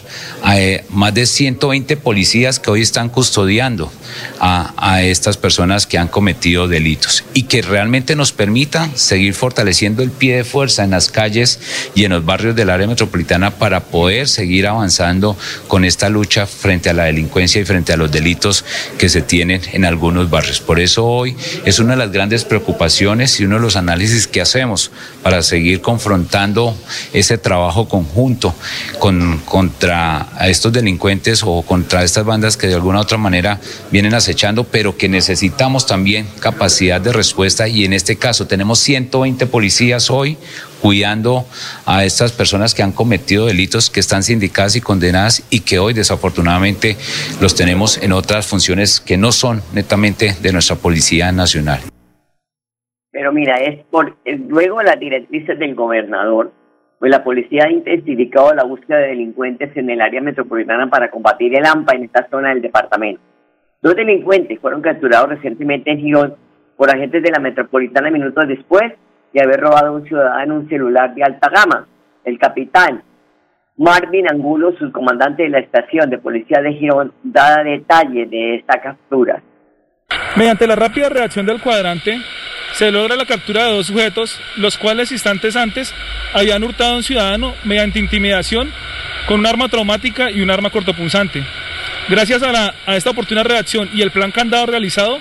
a 0.43 0.59
eh, 0.59 0.83
más 0.89 1.13
de 1.13 1.25
120 1.25 1.95
policías 1.97 2.59
que 2.59 2.69
hoy 2.69 2.81
están 2.81 3.09
custodiando 3.09 3.91
a, 4.39 4.73
a 4.77 5.03
estas 5.03 5.37
personas 5.37 5.87
que 5.87 5.97
han 5.97 6.07
cometido 6.07 6.67
delitos 6.67 7.23
y 7.33 7.43
que 7.43 7.61
realmente 7.61 8.15
nos 8.15 8.31
permitan 8.31 8.97
seguir 8.97 9.33
fortaleciendo 9.33 10.03
el 10.03 10.11
pie 10.11 10.37
de 10.37 10.43
fuerza 10.43 10.83
en 10.83 10.91
las 10.91 11.09
calles 11.09 11.59
y 11.95 12.03
en 12.03 12.11
los 12.11 12.25
barrios 12.25 12.55
del 12.55 12.69
área 12.69 12.87
metropolitana 12.87 13.51
para 13.51 13.85
poder 13.85 14.27
seguir 14.27 14.67
avanzando 14.67 15.37
con 15.67 15.85
esta 15.85 16.09
lucha 16.09 16.45
frente 16.45 16.89
a 16.89 16.93
la 16.93 17.05
delincuencia 17.05 17.61
y 17.61 17.65
frente 17.65 17.93
a 17.93 17.97
los 17.97 18.11
delitos 18.11 18.65
que 18.97 19.09
se 19.09 19.21
tienen 19.21 19.61
en 19.71 19.85
algunos 19.85 20.29
barrios. 20.29 20.59
Por 20.59 20.79
eso 20.79 21.05
hoy 21.05 21.35
es 21.65 21.79
una 21.79 21.91
de 21.91 21.97
las 21.97 22.11
grandes 22.11 22.32
preocupaciones 22.43 23.39
y 23.39 23.45
uno 23.45 23.55
de 23.55 23.61
los 23.61 23.75
análisis 23.75 24.25
que 24.25 24.41
hacemos 24.41 24.91
para 25.21 25.43
seguir 25.43 25.81
confrontando 25.81 26.75
ese 27.13 27.37
trabajo 27.37 27.87
conjunto 27.87 28.55
con, 28.97 29.37
contra 29.45 30.27
estos 30.41 30.73
delincuentes 30.73 31.43
o 31.45 31.61
contra 31.61 32.03
estas 32.03 32.25
bandas 32.25 32.57
que 32.57 32.67
de 32.67 32.73
alguna 32.73 32.97
u 32.97 33.01
otra 33.01 33.19
manera 33.19 33.59
vienen 33.91 34.15
acechando, 34.15 34.63
pero 34.63 34.97
que 34.97 35.07
necesitamos 35.07 35.85
también 35.85 36.27
capacidad 36.39 36.99
de 36.99 37.13
respuesta 37.13 37.67
y 37.67 37.85
en 37.85 37.93
este 37.93 38.15
caso 38.15 38.47
tenemos 38.47 38.79
120 38.79 39.45
policías 39.45 40.09
hoy 40.09 40.37
cuidando 40.83 41.47
a 41.85 42.03
estas 42.03 42.33
personas 42.33 42.73
que 42.73 42.83
han 42.83 42.91
cometido 42.91 43.45
delitos, 43.45 43.89
que 43.89 44.01
están 44.01 44.21
sindicadas 44.21 44.75
y 44.75 44.81
condenadas 44.81 45.41
y 45.49 45.61
que 45.61 45.79
hoy 45.79 45.93
desafortunadamente 45.93 46.97
los 47.39 47.55
tenemos 47.55 47.97
en 47.97 48.11
otras 48.11 48.47
funciones 48.47 48.99
que 48.99 49.15
no 49.15 49.31
son 49.31 49.63
netamente 49.73 50.35
de 50.41 50.51
nuestra 50.51 50.75
Policía 50.75 51.31
Nacional. 51.31 51.92
Mira, 53.33 53.57
es 53.57 53.83
por 53.85 54.15
luego 54.25 54.81
las 54.83 54.99
directrices 54.99 55.57
del 55.57 55.73
gobernador, 55.73 56.51
pues 56.99 57.11
la 57.11 57.23
policía 57.23 57.65
ha 57.65 57.71
intensificado 57.71 58.53
la 58.53 58.63
búsqueda 58.63 58.99
de 58.99 59.07
delincuentes 59.07 59.75
en 59.75 59.89
el 59.89 60.01
área 60.01 60.21
metropolitana 60.21 60.89
para 60.89 61.09
combatir 61.09 61.57
el 61.57 61.65
AMPA 61.65 61.95
en 61.95 62.03
esta 62.03 62.27
zona 62.29 62.49
del 62.49 62.61
departamento. 62.61 63.21
Dos 63.81 63.95
delincuentes 63.95 64.59
fueron 64.59 64.81
capturados 64.81 65.29
recientemente 65.29 65.91
en 65.91 65.99
Girón 65.99 66.35
por 66.77 66.89
agentes 66.89 67.23
de 67.23 67.31
la 67.31 67.39
metropolitana 67.39 68.11
minutos 68.11 68.47
después 68.47 68.93
de 69.33 69.41
haber 69.41 69.59
robado 69.59 69.87
a 69.87 69.91
un 69.91 70.05
ciudadano 70.05 70.55
un 70.55 70.69
celular 70.69 71.13
de 71.15 71.23
alta 71.23 71.49
gama. 71.49 71.87
El 72.23 72.37
capitán 72.37 73.03
Marvin 73.77 74.29
Angulo, 74.29 74.73
subcomandante 74.77 75.43
de 75.43 75.49
la 75.49 75.59
estación 75.59 76.09
de 76.11 76.19
policía 76.19 76.61
de 76.61 76.73
Girón, 76.73 77.11
da 77.23 77.63
detalles 77.63 78.29
de 78.29 78.55
esta 78.55 78.79
captura. 78.79 79.41
Mediante 80.37 80.67
la 80.67 80.75
rápida 80.75 81.09
reacción 81.09 81.45
del 81.45 81.59
cuadrante, 81.61 82.17
se 82.73 82.91
logra 82.91 83.15
la 83.15 83.25
captura 83.25 83.65
de 83.65 83.71
dos 83.71 83.87
sujetos, 83.87 84.39
los 84.57 84.77
cuales 84.77 85.11
instantes 85.11 85.55
antes 85.55 85.93
habían 86.33 86.63
hurtado 86.63 86.93
a 86.93 86.97
un 86.97 87.03
ciudadano 87.03 87.55
mediante 87.63 87.99
intimidación 87.99 88.71
con 89.27 89.39
un 89.39 89.45
arma 89.45 89.69
traumática 89.69 90.31
y 90.31 90.41
un 90.41 90.51
arma 90.51 90.69
cortopunzante. 90.69 91.43
Gracias 92.09 92.43
a, 92.43 92.51
la, 92.51 92.75
a 92.85 92.95
esta 92.95 93.11
oportuna 93.11 93.43
reacción 93.43 93.89
y 93.93 94.01
el 94.01 94.11
plan 94.11 94.31
candado 94.31 94.65
realizado, 94.65 95.19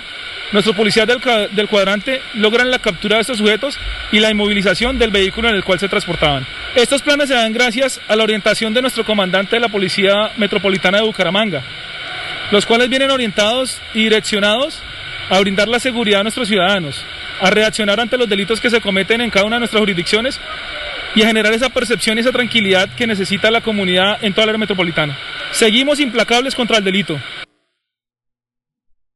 Nuestros 0.53 0.75
policías 0.75 1.07
del, 1.07 1.19
del, 1.51 1.67
cuadrante 1.67 2.21
logran 2.35 2.69
la 2.69 2.77
captura 2.77 3.15
de 3.15 3.21
estos 3.21 3.39
sujetos 3.39 3.79
y 4.11 4.19
la 4.19 4.29
inmovilización 4.29 4.99
del 4.99 5.09
vehículo 5.09 5.49
en 5.49 5.55
el 5.55 5.63
cual 5.63 5.79
se 5.79 5.89
transportaban. 5.89 6.45
Estos 6.75 7.01
planes 7.01 7.29
se 7.29 7.33
dan 7.33 7.53
gracias 7.53 7.99
a 8.07 8.15
la 8.15 8.23
orientación 8.23 8.71
de 8.71 8.83
nuestro 8.83 9.03
comandante 9.03 9.55
de 9.55 9.61
la 9.61 9.69
Policía 9.69 10.31
Metropolitana 10.37 10.99
de 10.99 11.05
Bucaramanga, 11.05 11.63
los 12.51 12.67
cuales 12.67 12.87
vienen 12.87 13.09
orientados 13.09 13.81
y 13.95 14.03
direccionados 14.03 14.83
a 15.31 15.39
brindar 15.39 15.67
la 15.67 15.79
seguridad 15.79 16.19
a 16.19 16.23
nuestros 16.23 16.47
ciudadanos, 16.47 17.03
a 17.43 17.49
reaccionar 17.49 17.99
ante 17.99 18.17
los 18.17 18.29
delitos 18.29 18.61
que 18.61 18.69
se 18.69 18.79
cometen 18.79 19.19
en 19.19 19.29
cada 19.29 19.45
una 19.45 19.57
de 19.57 19.61
nuestras 19.61 19.81
jurisdicciones 19.81 20.39
y 21.13 21.23
a 21.23 21.27
generar 21.27 21.51
esa 21.51 21.69
percepción 21.69 22.17
y 22.17 22.21
esa 22.21 22.31
tranquilidad 22.31 22.87
que 22.97 23.05
necesita 23.05 23.51
la 23.51 23.59
comunidad 23.59 24.23
en 24.23 24.31
toda 24.33 24.45
la 24.45 24.51
área 24.51 24.59
metropolitana. 24.59 25.13
Seguimos 25.51 25.99
implacables 25.99 26.55
contra 26.55 26.77
el 26.77 26.85
delito. 26.85 27.15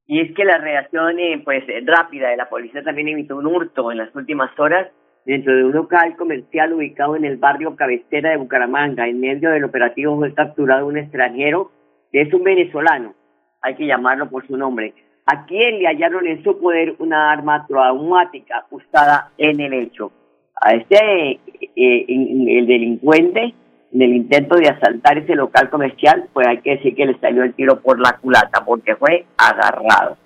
Y 0.07 0.19
es 0.19 0.35
que 0.35 0.43
la 0.43 0.57
reacción 0.57 1.19
eh, 1.19 1.41
pues 1.43 1.63
rápida 1.85 2.29
de 2.29 2.37
la 2.37 2.49
policía 2.49 2.83
también 2.83 3.07
evitó 3.07 3.37
un 3.37 3.47
hurto 3.47 3.91
en 3.93 3.97
las 3.97 4.13
últimas 4.13 4.51
horas 4.59 4.89
dentro 5.25 5.55
de 5.55 5.63
un 5.63 5.71
local 5.71 6.15
comercial 6.17 6.73
ubicado 6.73 7.15
en 7.15 7.23
el 7.23 7.37
barrio 7.37 7.77
Cabecera 7.77 8.31
de 8.31 8.37
Bucaramanga. 8.37 9.07
En 9.07 9.21
medio 9.21 9.51
del 9.51 9.63
operativo 9.63 10.17
fue 10.17 10.33
capturado 10.33 10.85
un 10.85 10.97
extranjero 10.97 11.71
que 12.11 12.21
es 12.21 12.33
un 12.33 12.43
venezolano, 12.43 13.15
hay 13.61 13.75
que 13.75 13.85
llamarlo 13.85 14.29
por 14.29 14.45
su 14.47 14.55
nombre, 14.55 14.93
a 15.27 15.45
quien 15.45 15.79
le 15.79 15.87
hallaron 15.87 16.25
en 16.25 16.41
su 16.43 16.59
poder 16.59 16.95
una 16.99 17.31
arma 17.31 17.65
traumática 17.67 18.65
usada 18.71 19.31
en 19.37 19.59
el 19.59 19.73
hecho. 19.73 20.11
A 20.59 20.73
este, 20.73 21.39
eh, 21.75 22.05
el 22.07 22.65
delincuente 22.65 23.53
en 23.93 24.01
el 24.01 24.15
intento 24.15 24.55
de 24.55 24.69
asaltar 24.69 25.17
ese 25.17 25.35
local 25.35 25.69
comercial, 25.69 26.27
pues 26.33 26.47
hay 26.47 26.59
que 26.59 26.77
decir 26.77 26.95
que 26.95 27.05
le 27.05 27.19
salió 27.19 27.43
el 27.43 27.53
tiro 27.53 27.81
por 27.81 27.99
la 27.99 28.17
culata, 28.17 28.63
porque 28.65 28.95
fue 28.95 29.25
agarrado 29.37 30.17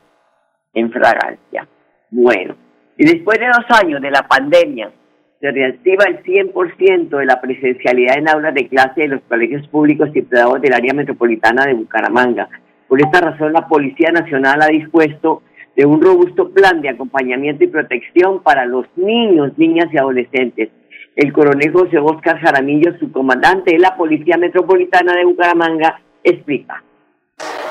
en 0.73 0.91
fragancia. 0.91 1.67
Bueno, 2.09 2.55
y 2.97 3.05
después 3.05 3.39
de 3.39 3.47
dos 3.47 3.65
años 3.81 4.01
de 4.01 4.11
la 4.11 4.27
pandemia, 4.27 4.91
se 5.39 5.51
reactiva 5.51 6.05
el 6.05 6.23
100% 6.23 7.17
de 7.17 7.25
la 7.25 7.41
presencialidad 7.41 8.17
en 8.17 8.29
aulas 8.29 8.53
de 8.53 8.67
clase 8.67 9.01
de 9.01 9.07
los 9.07 9.21
colegios 9.21 9.67
públicos 9.69 10.09
y 10.13 10.21
privados 10.21 10.61
del 10.61 10.73
área 10.73 10.93
metropolitana 10.93 11.65
de 11.65 11.73
Bucaramanga. 11.73 12.47
Por 12.91 13.01
esta 13.01 13.21
razón, 13.21 13.53
la 13.53 13.69
Policía 13.69 14.11
Nacional 14.11 14.61
ha 14.61 14.67
dispuesto 14.67 15.43
de 15.77 15.85
un 15.85 16.01
robusto 16.01 16.49
plan 16.49 16.81
de 16.81 16.89
acompañamiento 16.89 17.63
y 17.63 17.67
protección 17.67 18.43
para 18.43 18.65
los 18.65 18.85
niños, 18.97 19.53
niñas 19.57 19.87
y 19.93 19.97
adolescentes 19.97 20.71
el 21.15 21.31
coronel 21.33 21.71
José 21.71 21.97
Oscar 21.97 22.39
Jaramillo, 22.39 22.97
su 22.99 23.11
comandante 23.13 23.71
de 23.71 23.79
la 23.79 23.95
Policía 23.95 24.37
Metropolitana 24.37 25.13
de 25.13 25.25
Bucaramanga, 25.25 26.01
explica. 26.21 26.83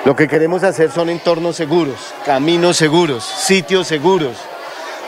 Lo 0.07 0.17
que 0.17 0.27
queremos 0.27 0.63
hacer 0.63 0.91
son 0.91 1.11
entornos 1.11 1.57
seguros, 1.57 2.15
caminos 2.25 2.79
seguros, 2.79 3.23
sitios 3.23 3.87
seguros, 3.87 4.37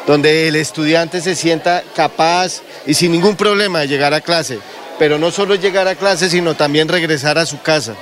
donde 0.07 0.49
el 0.49 0.57
estudiante 0.57 1.21
se 1.21 1.35
sienta 1.35 1.83
capaz 1.97 2.63
y 2.87 2.95
sin 2.95 3.13
ningún 3.13 3.37
problema 3.37 3.81
de 3.81 3.89
llegar 3.89 4.15
a 4.15 4.21
clase. 4.21 4.59
Pero 4.99 5.19
no 5.19 5.31
solo 5.31 5.55
llegar 5.55 5.89
a 5.89 5.95
clase, 5.95 6.29
sino 6.29 6.55
también 6.55 6.89
regresar 6.89 7.39
a 7.39 7.47
su 7.47 7.63
casa. 7.63 7.95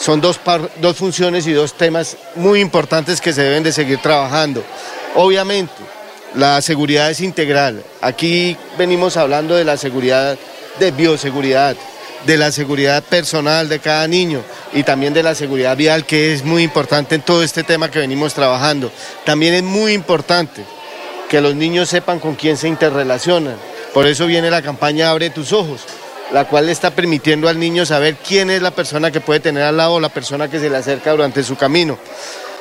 Son 0.00 0.22
dos, 0.22 0.40
dos 0.80 0.96
funciones 0.96 1.46
y 1.46 1.52
dos 1.52 1.74
temas 1.74 2.16
muy 2.34 2.60
importantes 2.60 3.20
que 3.20 3.34
se 3.34 3.42
deben 3.42 3.62
de 3.62 3.70
seguir 3.70 3.98
trabajando. 3.98 4.64
Obviamente, 5.14 5.74
la 6.34 6.62
seguridad 6.62 7.10
es 7.10 7.20
integral. 7.20 7.84
Aquí 8.00 8.56
venimos 8.78 9.18
hablando 9.18 9.54
de 9.56 9.64
la 9.64 9.76
seguridad 9.76 10.38
de 10.78 10.90
bioseguridad, 10.92 11.76
de 12.24 12.36
la 12.38 12.50
seguridad 12.50 13.02
personal 13.02 13.68
de 13.68 13.78
cada 13.78 14.08
niño 14.08 14.40
y 14.72 14.84
también 14.84 15.12
de 15.12 15.22
la 15.22 15.34
seguridad 15.34 15.76
vial, 15.76 16.06
que 16.06 16.32
es 16.32 16.44
muy 16.44 16.62
importante 16.62 17.14
en 17.14 17.22
todo 17.22 17.42
este 17.42 17.62
tema 17.62 17.90
que 17.90 17.98
venimos 17.98 18.32
trabajando. 18.32 18.90
También 19.26 19.52
es 19.52 19.62
muy 19.62 19.92
importante 19.92 20.64
que 21.28 21.42
los 21.42 21.54
niños 21.54 21.90
sepan 21.90 22.20
con 22.20 22.36
quién 22.36 22.56
se 22.56 22.68
interrelacionan. 22.68 23.56
Por 23.92 24.06
eso 24.06 24.26
viene 24.26 24.50
la 24.50 24.62
campaña 24.62 25.10
Abre 25.10 25.28
tus 25.28 25.52
ojos, 25.52 25.82
la 26.32 26.46
cual 26.46 26.66
le 26.66 26.72
está 26.72 26.90
permitiendo 26.90 27.48
al 27.48 27.58
niño 27.58 27.84
saber 27.84 28.16
quién 28.16 28.50
es 28.50 28.62
la 28.62 28.70
persona 28.70 29.10
que 29.10 29.20
puede 29.20 29.40
tener 29.40 29.64
al 29.64 29.76
lado 29.76 29.94
o 29.94 30.00
la 30.00 30.08
persona 30.08 30.48
que 30.48 30.60
se 30.60 30.70
le 30.70 30.76
acerca 30.76 31.10
durante 31.10 31.42
su 31.42 31.56
camino. 31.56 31.98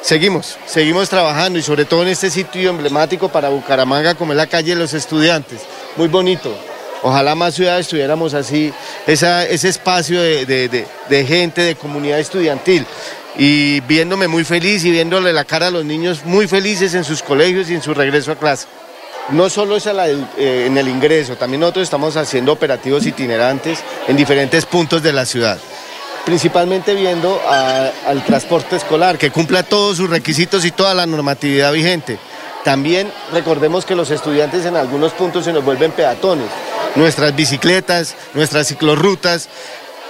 Seguimos, 0.01 0.57
seguimos 0.65 1.09
trabajando 1.09 1.59
y 1.59 1.61
sobre 1.61 1.85
todo 1.85 2.03
en 2.03 2.07
este 2.07 2.29
sitio 2.29 2.69
emblemático 2.69 3.29
para 3.29 3.49
Bucaramanga 3.49 4.15
como 4.15 4.31
es 4.31 4.37
la 4.37 4.47
calle 4.47 4.73
de 4.73 4.79
los 4.79 4.93
estudiantes. 4.93 5.61
Muy 5.97 6.07
bonito. 6.07 6.55
Ojalá 7.01 7.35
más 7.35 7.55
ciudades 7.55 7.87
tuviéramos 7.87 8.33
así 8.33 8.73
ese 9.07 9.69
espacio 9.69 10.21
de, 10.21 11.25
gente, 11.27 11.61
de 11.61 11.75
comunidad 11.75 12.19
estudiantil. 12.19 12.85
Y 13.37 13.79
viéndome 13.81 14.27
muy 14.27 14.43
feliz 14.43 14.83
y 14.83 14.91
viéndole 14.91 15.31
la 15.31 15.45
cara 15.45 15.67
a 15.67 15.71
los 15.71 15.85
niños 15.85 16.25
muy 16.25 16.47
felices 16.47 16.93
en 16.93 17.03
sus 17.03 17.21
colegios 17.21 17.69
y 17.69 17.75
en 17.75 17.81
su 17.81 17.93
regreso 17.93 18.31
a 18.31 18.35
clase. 18.35 18.67
No 19.31 19.49
solo 19.49 19.75
es 19.75 19.85
eh, 19.85 20.65
en 20.67 20.77
el 20.77 20.87
ingreso, 20.87 21.35
también 21.35 21.61
nosotros 21.61 21.83
estamos 21.83 22.17
haciendo 22.17 22.51
operativos 22.51 23.05
itinerantes 23.05 23.79
en 24.07 24.17
diferentes 24.17 24.65
puntos 24.65 25.03
de 25.03 25.13
la 25.13 25.25
ciudad 25.25 25.59
principalmente 26.25 26.93
viendo 26.93 27.41
al 27.49 28.23
transporte 28.23 28.75
escolar, 28.75 29.17
que 29.17 29.31
cumpla 29.31 29.63
todos 29.63 29.97
sus 29.97 30.09
requisitos 30.11 30.63
y 30.63 30.69
toda 30.69 30.93
la 30.93 31.07
normatividad 31.07 31.73
vigente. 31.73 32.19
También 32.63 33.11
recordemos 33.33 33.83
que 33.83 33.95
los 33.95 34.11
estudiantes 34.11 34.63
en 34.65 34.75
algunos 34.75 35.13
puntos 35.13 35.45
se 35.45 35.53
nos 35.53 35.65
vuelven 35.65 35.91
peatones. 35.91 36.45
Nuestras 36.95 37.35
bicicletas, 37.35 38.15
nuestras 38.35 38.67
ciclorrutas, 38.67 39.49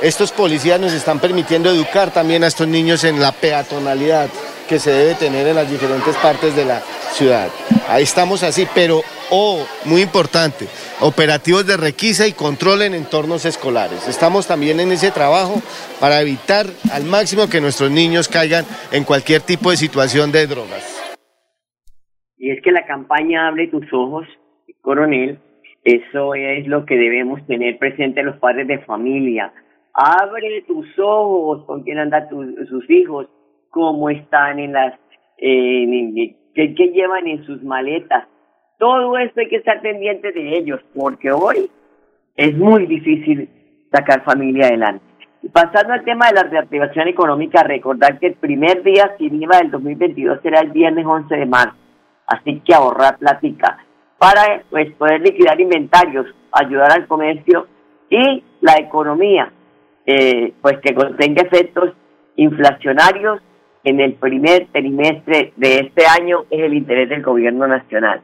estos 0.01 0.31
policías 0.31 0.79
nos 0.79 0.91
están 0.91 1.19
permitiendo 1.19 1.69
educar 1.69 2.11
también 2.11 2.43
a 2.43 2.47
estos 2.47 2.67
niños 2.67 3.05
en 3.05 3.21
la 3.21 3.31
peatonalidad 3.31 4.29
que 4.67 4.79
se 4.79 4.91
debe 4.91 5.15
tener 5.15 5.47
en 5.47 5.55
las 5.55 5.69
diferentes 5.69 6.15
partes 6.17 6.53
de 6.55 6.65
la 6.65 6.81
ciudad. 7.13 7.47
Ahí 7.89 8.03
estamos 8.03 8.43
así, 8.43 8.67
pero, 8.75 9.01
oh, 9.31 9.65
muy 9.85 10.03
importante, 10.03 10.65
operativos 11.01 11.65
de 11.65 11.75
requisa 11.75 12.27
y 12.27 12.33
control 12.33 12.83
en 12.83 12.93
entornos 12.93 13.45
escolares. 13.45 14.07
Estamos 14.07 14.47
también 14.47 14.79
en 14.79 14.91
ese 14.91 15.09
trabajo 15.09 15.55
para 15.99 16.21
evitar 16.21 16.67
al 16.93 17.05
máximo 17.05 17.49
que 17.49 17.59
nuestros 17.59 17.89
niños 17.89 18.27
caigan 18.27 18.63
en 18.91 19.03
cualquier 19.03 19.41
tipo 19.41 19.71
de 19.71 19.77
situación 19.77 20.31
de 20.31 20.45
drogas. 20.45 20.85
Y 22.37 22.51
es 22.51 22.61
que 22.61 22.71
la 22.71 22.85
campaña 22.85 23.47
Abre 23.47 23.67
tus 23.69 23.91
ojos, 23.91 24.27
coronel, 24.81 25.39
eso 25.83 26.35
es 26.35 26.67
lo 26.67 26.85
que 26.85 26.95
debemos 26.95 27.43
tener 27.47 27.79
presente 27.79 28.21
los 28.21 28.37
padres 28.37 28.67
de 28.67 28.77
familia. 28.85 29.51
Abre 29.95 30.63
tus 30.67 30.87
ojos 30.99 31.65
con 31.65 31.81
quién 31.81 31.97
andan 31.97 32.29
sus 32.29 32.87
hijos, 32.87 33.25
cómo 33.71 34.11
están 34.11 34.59
en 34.59 34.73
las, 34.73 34.93
eh, 35.39 36.35
qué, 36.59 36.75
qué 36.75 36.87
llevan 36.87 37.27
en 37.27 37.45
sus 37.45 37.63
maletas. 37.63 38.27
Todo 38.77 39.17
esto 39.17 39.39
hay 39.39 39.47
que 39.47 39.57
estar 39.57 39.81
pendiente 39.81 40.31
de 40.31 40.57
ellos, 40.57 40.81
porque 40.93 41.31
hoy 41.31 41.69
es 42.35 42.57
muy 42.57 42.85
difícil 42.85 43.49
sacar 43.91 44.23
familia 44.23 44.67
adelante. 44.67 45.05
Y 45.41 45.49
pasando 45.49 45.93
al 45.93 46.03
tema 46.03 46.27
de 46.27 46.35
la 46.35 46.43
reactivación 46.43 47.07
económica, 47.07 47.63
recordar 47.63 48.19
que 48.19 48.27
el 48.27 48.33
primer 48.35 48.83
día 48.83 49.15
sin 49.17 49.41
IVA 49.41 49.59
del 49.59 49.71
2022 49.71 50.39
será 50.41 50.59
el 50.59 50.71
viernes 50.71 51.05
11 51.05 51.33
de 51.33 51.45
marzo. 51.45 51.77
Así 52.27 52.61
que 52.65 52.73
ahorrar 52.73 53.17
plática 53.17 53.77
para 54.17 54.63
pues, 54.69 54.93
poder 54.95 55.21
liquidar 55.21 55.59
inventarios, 55.59 56.27
ayudar 56.51 56.91
al 56.91 57.07
comercio 57.07 57.67
y 58.09 58.43
la 58.59 58.75
economía, 58.79 59.51
eh, 60.05 60.53
pues 60.61 60.77
que 60.79 60.93
contenga 60.93 61.43
efectos 61.43 61.93
inflacionarios 62.35 63.41
en 63.89 63.99
el 63.99 64.13
primer 64.13 64.67
trimestre 64.71 65.51
de 65.55 65.79
este 65.79 66.05
año 66.05 66.45
es 66.49 66.61
el 66.61 66.75
interés 66.75 67.09
del 67.09 67.23
gobierno 67.23 67.67
nacional. 67.67 68.21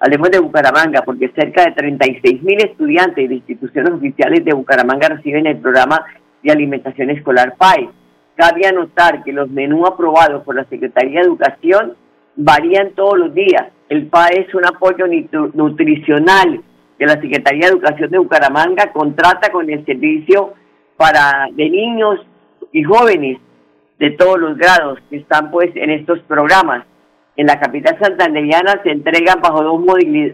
Hablemos 0.00 0.30
de 0.30 0.40
Bucaramanga, 0.40 1.02
porque 1.02 1.30
cerca 1.36 1.64
de 1.64 1.72
36 1.72 2.42
mil 2.42 2.58
estudiantes 2.64 3.28
de 3.28 3.34
instituciones 3.34 3.92
oficiales 3.92 4.42
de 4.44 4.54
Bucaramanga 4.54 5.10
reciben 5.10 5.46
el 5.46 5.58
programa 5.58 6.04
de 6.42 6.50
alimentación 6.50 7.10
escolar 7.10 7.54
PAE. 7.58 7.90
Cabe 8.34 8.66
anotar 8.66 9.22
que 9.22 9.32
los 9.32 9.50
menús 9.50 9.86
aprobados 9.88 10.42
por 10.44 10.56
la 10.56 10.64
Secretaría 10.64 11.20
de 11.20 11.26
Educación 11.26 11.94
varían 12.34 12.92
todos 12.92 13.18
los 13.18 13.34
días. 13.34 13.68
El 13.90 14.06
PAE 14.06 14.46
es 14.48 14.54
un 14.54 14.64
apoyo 14.64 15.06
nutricional 15.52 16.62
que 16.98 17.06
la 17.06 17.20
Secretaría 17.20 17.66
de 17.66 17.74
Educación 17.74 18.10
de 18.10 18.18
Bucaramanga 18.18 18.92
contrata 18.92 19.52
con 19.52 19.68
el 19.68 19.84
servicio 19.84 20.54
para 20.96 21.48
de 21.52 21.68
niños 21.68 22.18
y 22.72 22.82
jóvenes 22.82 23.38
de 23.98 24.10
todos 24.10 24.38
los 24.38 24.56
grados 24.56 24.98
que 25.10 25.16
están 25.16 25.50
pues 25.50 25.70
en 25.74 25.90
estos 25.90 26.20
programas. 26.20 26.84
En 27.36 27.46
la 27.46 27.58
capital 27.58 27.98
santanderiana 27.98 28.80
se 28.82 28.90
entregan 28.90 29.40
bajo 29.40 29.62
dos 29.62 29.80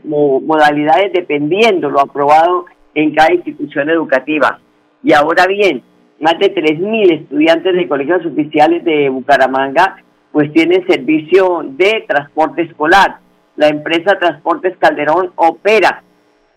modalidades 0.05 1.13
dependiendo 1.13 1.91
lo 1.91 2.01
aprobado 2.01 2.67
en 2.95 3.15
cada 3.15 3.33
institución 3.33 3.89
educativa. 3.91 4.59
Y 5.03 5.13
ahora 5.13 5.47
bien, 5.47 5.83
más 6.21 6.39
de 6.39 6.53
3.000 6.53 7.21
estudiantes 7.23 7.75
de 7.75 7.87
colegios 7.87 8.27
oficiales 8.27 8.85
de 8.85 9.09
Bucaramanga 9.09 10.03
pues 10.33 10.53
tienen 10.53 10.87
servicio 10.87 11.65
de 11.65 12.05
transporte 12.07 12.63
escolar. 12.63 13.19
La 13.57 13.69
empresa 13.69 14.19
Transportes 14.19 14.77
Calderón 14.79 15.33
opera 15.37 16.03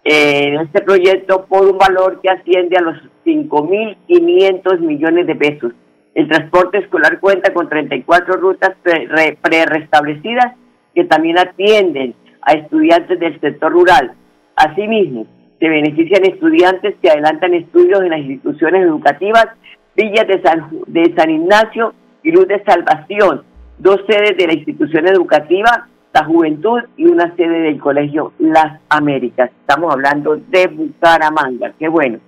eh, 0.04 0.48
en 0.48 0.62
este 0.62 0.82
proyecto 0.82 1.46
por 1.46 1.68
un 1.68 1.78
valor 1.78 2.20
que 2.22 2.30
asciende 2.30 2.78
a 2.78 2.82
los 2.82 2.98
5.500 3.26 4.80
millones 4.80 5.28
de 5.28 5.36
pesos. 5.36 5.74
El 6.14 6.28
transporte 6.28 6.80
escolar 6.80 7.20
cuenta 7.20 7.54
con 7.54 7.70
34 7.70 8.36
rutas 8.36 8.72
pre-restablecidas 8.84 10.54
que 10.94 11.06
también 11.06 11.40
atienden 11.40 12.16
a 12.42 12.54
estudiantes 12.54 13.20
del 13.20 13.40
sector 13.40 13.72
rural. 13.72 14.14
Asimismo, 14.56 15.26
se 15.60 15.70
benefician 15.70 16.26
estudiantes 16.26 16.96
que 17.02 17.10
adelantan 17.10 17.54
estudios 17.54 18.02
en 18.02 18.10
las 18.10 18.20
instituciones 18.20 18.84
educativas 18.84 19.48
Villas 19.96 20.28
de 20.28 20.42
San, 20.42 20.70
de 20.88 21.14
San 21.16 21.30
Ignacio 21.30 21.94
y 22.24 22.32
Luz 22.32 22.48
de 22.48 22.64
Salvación, 22.64 23.44
dos 23.78 24.02
sedes 24.08 24.38
de 24.38 24.48
la 24.48 24.54
institución 24.54 25.08
educativa, 25.08 25.88
la 26.14 26.26
Juventud 26.26 26.80
y 26.98 27.06
una 27.06 27.36
sede 27.36 27.62
del 27.62 27.80
Colegio 27.80 28.34
Las 28.40 28.80
Américas. 28.90 29.52
Estamos 29.62 29.94
hablando 29.94 30.36
de 30.36 30.68
Bucaramanga, 30.68 31.74
qué 31.78 31.88
bueno. 31.88 32.20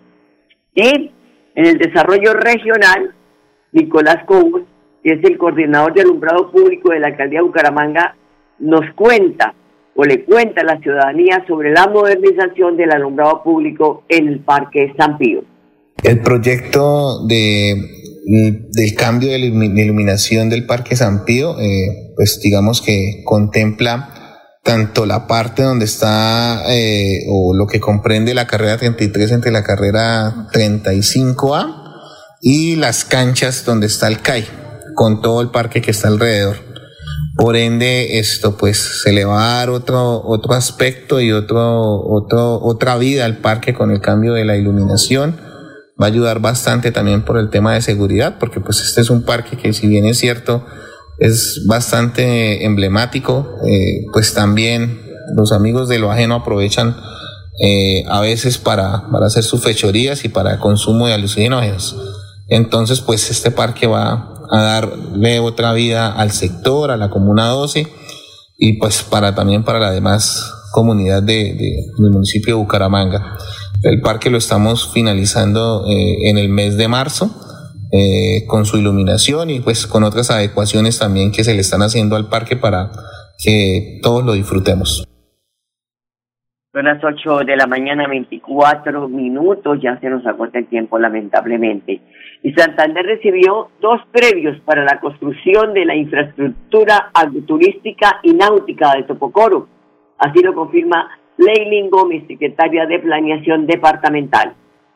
Y 0.76 1.12
en 1.56 1.66
el 1.66 1.78
desarrollo 1.78 2.34
regional, 2.34 3.14
Nicolás 3.74 4.24
Cobos, 4.26 4.62
que 5.04 5.14
es 5.14 5.24
el 5.24 5.38
coordinador 5.38 5.94
de 5.94 6.02
alumbrado 6.02 6.52
público 6.52 6.92
de 6.92 7.00
la 7.00 7.08
alcaldía 7.08 7.40
de 7.40 7.46
Bucaramanga, 7.46 8.16
nos 8.60 8.86
cuenta 8.96 9.54
o 9.96 10.04
le 10.04 10.24
cuenta 10.24 10.62
a 10.62 10.64
la 10.64 10.80
ciudadanía 10.80 11.44
sobre 11.48 11.72
la 11.72 11.88
modernización 11.88 12.78
del 12.78 12.92
alumbrado 12.92 13.44
público 13.44 14.04
en 14.10 14.28
el 14.28 14.40
Parque 14.40 14.94
San 14.98 15.18
Pío. 15.18 15.44
El 16.02 16.22
proyecto 16.22 17.26
de, 17.28 17.76
del 18.72 18.96
cambio 18.96 19.30
de 19.30 19.40
iluminación 19.40 20.50
del 20.50 20.66
Parque 20.66 20.96
San 20.96 21.26
Pío, 21.26 21.60
eh, 21.60 22.14
pues 22.16 22.40
digamos 22.42 22.82
que 22.82 23.22
contempla 23.24 24.10
tanto 24.64 25.06
la 25.06 25.28
parte 25.28 25.62
donde 25.62 25.86
está 25.86 26.64
eh, 26.70 27.26
o 27.30 27.54
lo 27.54 27.68
que 27.68 27.80
comprende 27.80 28.34
la 28.34 28.48
carrera 28.48 28.78
33 28.78 29.32
entre 29.32 29.52
la 29.52 29.64
carrera 29.64 30.48
35A 30.54 31.83
y 32.46 32.76
las 32.76 33.06
canchas 33.06 33.64
donde 33.64 33.88
está 33.88 34.10
el 34.10 34.20
CAI, 34.20 34.46
con 34.96 35.22
todo 35.22 35.40
el 35.42 35.50
parque 35.50 35.82
que 35.82 35.92
está 35.92 36.10
alrededor. 36.10 36.58
Por 37.38 37.56
ende, 37.56 38.20
esto 38.20 38.58
pues 38.58 38.78
se 38.78 39.14
le 39.14 39.24
va 39.24 39.56
a 39.56 39.58
dar 39.60 39.70
otro, 39.70 40.22
otro 40.26 40.54
aspecto 40.54 41.22
y 41.22 41.32
otro, 41.32 42.02
otro, 42.02 42.62
otra 42.62 42.98
vida 42.98 43.24
al 43.24 43.38
parque 43.38 43.74
con 43.74 43.92
el 43.92 44.02
cambio 44.02 44.34
de 44.34 44.44
la 44.44 44.58
iluminación. 44.58 45.38
Va 46.00 46.08
a 46.08 46.10
ayudar 46.10 46.42
bastante 46.42 46.92
también 46.92 47.24
por 47.24 47.38
el 47.38 47.50
tema 47.50 47.76
de 47.76 47.82
seguridad, 47.82 48.36
porque 48.40 48.60
pues 48.60 48.82
este 48.82 49.00
es 49.00 49.10
un 49.10 49.24
parque 49.24 49.56
que 49.56 49.72
si 49.72 49.88
bien 49.88 50.06
es 50.06 50.18
cierto, 50.20 50.66
es 51.20 51.66
bastante 51.66 52.66
emblemático, 52.66 53.56
eh, 53.66 54.04
pues 54.12 54.34
también 54.34 55.02
los 55.34 55.54
amigos 55.54 55.88
de 55.88 55.98
lo 55.98 56.12
ajeno 56.12 56.36
aprovechan 56.36 56.98
eh, 57.64 58.04
a 58.10 58.20
veces 58.20 58.58
para, 58.58 59.08
para 59.10 59.28
hacer 59.28 59.44
sus 59.44 59.64
fechorías 59.64 60.26
y 60.26 60.30
para 60.30 60.60
consumo 60.60 61.08
de 61.08 61.14
alucinógenos. 61.14 61.96
Entonces, 62.50 63.02
pues 63.02 63.30
este 63.32 63.52
parque 63.52 63.88
va 63.88 64.34
a 64.52 64.62
darle 64.62 65.40
otra 65.40 65.74
vida 65.74 66.12
al 66.12 66.32
sector, 66.32 66.92
a 66.92 66.98
la 66.98 67.10
Comuna 67.10 67.48
12 67.48 67.88
y 68.58 68.74
pues 68.74 69.04
para 69.04 69.34
también 69.34 69.64
para 69.64 69.80
la 69.80 69.92
demás 69.92 70.52
comunidad 70.72 71.24
de, 71.24 71.56
del 71.98 72.12
municipio 72.12 72.56
de 72.56 72.62
Bucaramanga. 72.62 73.38
El 73.84 74.02
parque 74.02 74.30
lo 74.30 74.38
estamos 74.38 74.92
finalizando 74.94 75.86
eh, 75.88 76.30
en 76.30 76.38
el 76.38 76.50
mes 76.50 76.78
de 76.78 76.88
marzo 76.88 77.32
eh, 77.92 78.46
con 78.48 78.66
su 78.66 78.78
iluminación 78.78 79.50
y 79.50 79.60
pues 79.60 79.86
con 79.86 80.04
otras 80.04 80.32
adecuaciones 80.32 81.00
también 81.00 81.32
que 81.32 81.44
se 81.44 81.54
le 81.54 81.62
están 81.62 81.82
haciendo 81.82 82.16
al 82.16 82.28
parque 82.28 82.56
para 82.56 82.92
que 83.44 84.00
todos 84.02 84.26
lo 84.26 84.34
disfrutemos. 84.34 85.06
Son 86.72 86.86
las 86.86 87.04
8 87.04 87.46
de 87.46 87.56
la 87.56 87.68
mañana, 87.68 88.08
24 88.08 89.08
minutos, 89.10 89.78
ya 89.80 90.00
se 90.00 90.10
nos 90.10 90.26
agota 90.26 90.58
el 90.58 90.68
tiempo 90.68 90.98
lamentablemente. 90.98 92.02
Y 92.44 92.52
Santander 92.54 93.06
recibió 93.06 93.70
dos 93.80 94.02
previos 94.12 94.60
para 94.66 94.84
la 94.84 95.00
construcción 95.00 95.74
de 95.74 95.86
la 95.86 95.96
infraestructura 95.96 97.10
agroturística 97.14 98.20
y 98.22 98.34
náutica 98.34 98.94
de 98.96 99.04
Topocoro. 99.04 99.68
Así 100.18 100.42
lo 100.42 100.54
confirma 100.54 101.10
Leilin 101.38 101.90
Gómez, 101.90 102.28
secretaria 102.28 102.86
de 102.86 103.00
Planeación 103.00 103.66
Departamental. 103.66 104.54